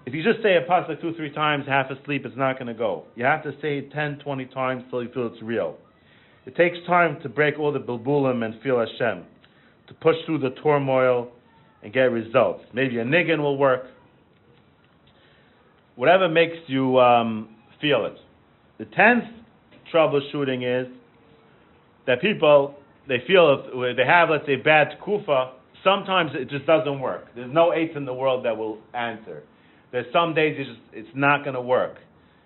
If 0.05 0.13
you 0.13 0.23
just 0.23 0.43
say 0.43 0.55
a 0.55 0.69
pasuk 0.69 1.01
two, 1.01 1.13
three 1.15 1.31
times, 1.31 1.65
half 1.67 1.89
asleep, 1.91 2.25
it's 2.25 2.35
not 2.35 2.57
going 2.57 2.67
to 2.67 2.73
go. 2.73 3.05
You 3.15 3.25
have 3.25 3.43
to 3.43 3.51
say 3.61 3.79
it 3.79 3.91
10, 3.91 4.19
20 4.19 4.45
times 4.47 4.83
till 4.89 5.03
you 5.03 5.09
feel 5.13 5.27
it's 5.27 5.41
real. 5.41 5.77
It 6.49 6.55
takes 6.55 6.79
time 6.87 7.21
to 7.21 7.29
break 7.29 7.59
all 7.59 7.71
the 7.71 7.79
bilbulim 7.79 8.43
and 8.43 8.59
feel 8.63 8.79
Hashem, 8.79 9.23
to 9.87 9.93
push 10.01 10.15
through 10.25 10.39
the 10.39 10.49
turmoil 10.63 11.29
and 11.83 11.93
get 11.93 12.05
results. 12.05 12.63
Maybe 12.73 12.97
a 12.97 13.03
niggin 13.03 13.37
will 13.37 13.55
work. 13.55 13.83
Whatever 15.95 16.27
makes 16.27 16.57
you 16.65 16.97
um, 16.97 17.49
feel 17.79 18.03
it. 18.07 18.15
The 18.79 18.85
tenth 18.85 19.25
troubleshooting 19.93 20.87
is 20.87 20.91
that 22.07 22.19
people 22.19 22.73
they 23.07 23.17
feel 23.27 23.65
if 23.71 23.95
they 23.95 24.05
have 24.07 24.31
let's 24.31 24.47
say 24.47 24.55
bad 24.55 24.97
kufa, 25.05 25.51
sometimes 25.83 26.31
it 26.33 26.49
just 26.49 26.65
doesn't 26.65 26.99
work. 26.99 27.25
There's 27.35 27.53
no 27.53 27.73
eighth 27.73 27.95
in 27.95 28.05
the 28.05 28.13
world 28.15 28.43
that 28.45 28.57
will 28.57 28.79
answer. 28.95 29.43
There's 29.91 30.11
some 30.11 30.33
days 30.33 30.55
it's 30.57 30.67
just 30.67 30.81
it's 30.93 31.15
not 31.15 31.43
going 31.43 31.53
to 31.53 31.61
work. 31.61 31.97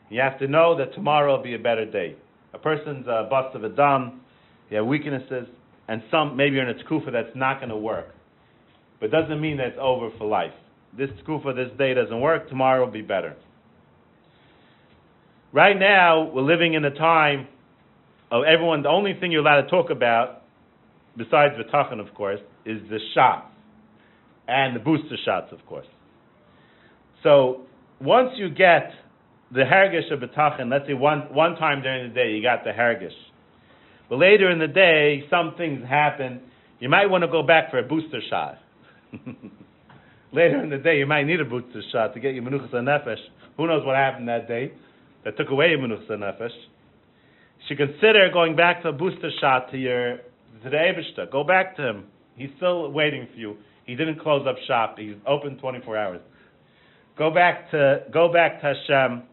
You 0.09 0.19
have 0.19 0.39
to 0.39 0.47
know 0.49 0.77
that 0.77 0.93
tomorrow 0.93 1.37
will 1.37 1.43
be 1.43 1.55
a 1.55 1.59
better 1.59 1.89
day. 1.89 2.17
A 2.53 2.57
person's 2.57 3.07
uh, 3.07 3.27
bust 3.29 3.55
of 3.55 3.63
a 3.63 3.69
dam, 3.69 4.21
you 4.69 4.77
have 4.77 4.85
weaknesses, 4.85 5.47
and 5.87 6.01
some 6.11 6.35
maybe 6.35 6.55
you're 6.55 6.69
in 6.69 6.79
a 6.79 6.83
tkufa 6.83 7.11
that's 7.11 7.35
not 7.35 7.59
going 7.59 7.69
to 7.69 7.77
work. 7.77 8.07
But 8.99 9.11
doesn't 9.11 9.41
mean 9.41 9.57
that 9.57 9.67
it's 9.67 9.77
over 9.81 10.09
for 10.17 10.25
life. 10.27 10.53
This 10.97 11.09
tkufa, 11.25 11.55
this 11.55 11.75
day 11.77 11.93
doesn't 11.93 12.21
work. 12.21 12.47
Tomorrow 12.49 12.85
will 12.85 12.91
be 12.91 13.01
better. 13.01 13.35
Right 15.51 15.77
now, 15.77 16.31
we're 16.31 16.41
living 16.41 16.73
in 16.73 16.85
a 16.85 16.91
time 16.91 17.47
of 18.31 18.43
everyone. 18.43 18.83
The 18.83 18.89
only 18.89 19.13
thing 19.19 19.31
you're 19.31 19.41
allowed 19.41 19.61
to 19.61 19.69
talk 19.69 19.89
about, 19.89 20.43
besides 21.17 21.53
Vitachan, 21.55 21.99
of 21.99 22.13
course, 22.15 22.39
is 22.65 22.79
the 22.89 22.99
shots 23.13 23.47
and 24.47 24.75
the 24.75 24.79
booster 24.79 25.17
shots, 25.23 25.51
of 25.51 25.65
course. 25.65 25.85
So 27.23 27.61
once 28.01 28.31
you 28.35 28.49
get 28.49 28.91
the 29.53 29.61
hergish 29.61 30.11
of 30.11 30.19
Vitachan, 30.19 30.69
let's 30.69 30.87
say 30.87 30.93
one, 30.93 31.33
one 31.33 31.55
time 31.55 31.81
during 31.83 32.09
the 32.09 32.13
day 32.13 32.31
you 32.31 32.41
got 32.41 32.63
the 32.63 32.71
hergish, 32.71 33.13
but 34.09 34.17
later 34.17 34.49
in 34.49 34.59
the 34.59 34.67
day 34.67 35.23
some 35.29 35.53
things 35.57 35.87
happen, 35.87 36.41
you 36.79 36.89
might 36.89 37.09
want 37.09 37.23
to 37.23 37.27
go 37.27 37.43
back 37.43 37.69
for 37.69 37.77
a 37.77 37.83
booster 37.83 38.19
shot. 38.29 38.57
later 40.33 40.63
in 40.63 40.69
the 40.69 40.77
day 40.77 40.97
you 40.97 41.05
might 41.05 41.25
need 41.25 41.39
a 41.39 41.45
booster 41.45 41.81
shot 41.91 42.13
to 42.15 42.19
get 42.19 42.33
your 42.33 42.43
menuchas 42.43 42.73
nefesh. 42.73 43.21
Who 43.57 43.67
knows 43.67 43.85
what 43.85 43.95
happened 43.95 44.27
that 44.27 44.47
day 44.47 44.73
that 45.23 45.37
took 45.37 45.49
away 45.49 45.69
your 45.69 45.79
menuchas 45.79 46.09
nefesh? 46.09 46.49
You 46.49 47.67
should 47.67 47.77
consider 47.77 48.29
going 48.33 48.55
back 48.55 48.81
to 48.81 48.89
a 48.89 48.93
booster 48.93 49.29
shot 49.39 49.71
to 49.71 49.77
your 49.77 50.17
to 50.63 50.69
the 50.69 50.77
Ebershter. 50.77 51.31
Go 51.31 51.43
back 51.43 51.75
to 51.77 51.87
him. 51.87 52.05
He's 52.35 52.49
still 52.57 52.91
waiting 52.91 53.27
for 53.31 53.37
you. 53.37 53.57
He 53.85 53.95
didn't 53.95 54.19
close 54.19 54.47
up 54.47 54.55
shop. 54.67 54.95
He's 54.97 55.15
open 55.27 55.57
24 55.57 55.97
hours. 55.97 56.21
Go 57.17 57.31
back 57.31 57.69
to 57.71 58.03
go 58.11 58.31
back 58.33 58.61
to 58.61 58.73
Hashem 58.73 59.23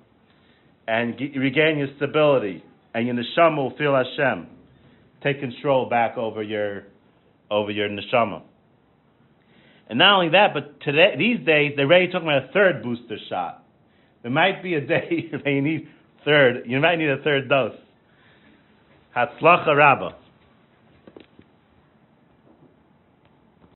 and 0.90 1.16
get, 1.16 1.36
regain 1.36 1.78
your 1.78 1.86
stability, 1.96 2.64
and 2.94 3.06
your 3.06 3.14
neshama 3.14 3.56
will 3.58 3.76
feel 3.76 3.94
Hashem. 3.94 4.48
Take 5.22 5.38
control 5.38 5.88
back 5.88 6.18
over 6.18 6.42
your 6.42 6.82
over 7.48 7.70
your 7.70 7.88
neshama. 7.88 8.42
And 9.88 9.98
not 10.00 10.16
only 10.16 10.30
that, 10.30 10.52
but 10.52 10.80
today 10.80 11.14
these 11.16 11.46
days 11.46 11.74
they're 11.76 11.86
already 11.86 12.08
talking 12.08 12.26
about 12.28 12.50
a 12.50 12.52
third 12.52 12.82
booster 12.82 13.18
shot. 13.28 13.64
There 14.22 14.32
might 14.32 14.64
be 14.64 14.74
a 14.74 14.80
day 14.80 15.28
where 15.30 15.54
you 15.54 15.62
need 15.62 15.88
third. 16.24 16.64
You 16.66 16.80
might 16.80 16.96
need 16.96 17.10
a 17.10 17.22
third 17.22 17.48
dose. 17.48 17.76
Hatzlacha 19.16 19.76
Rabbah. 19.76 20.14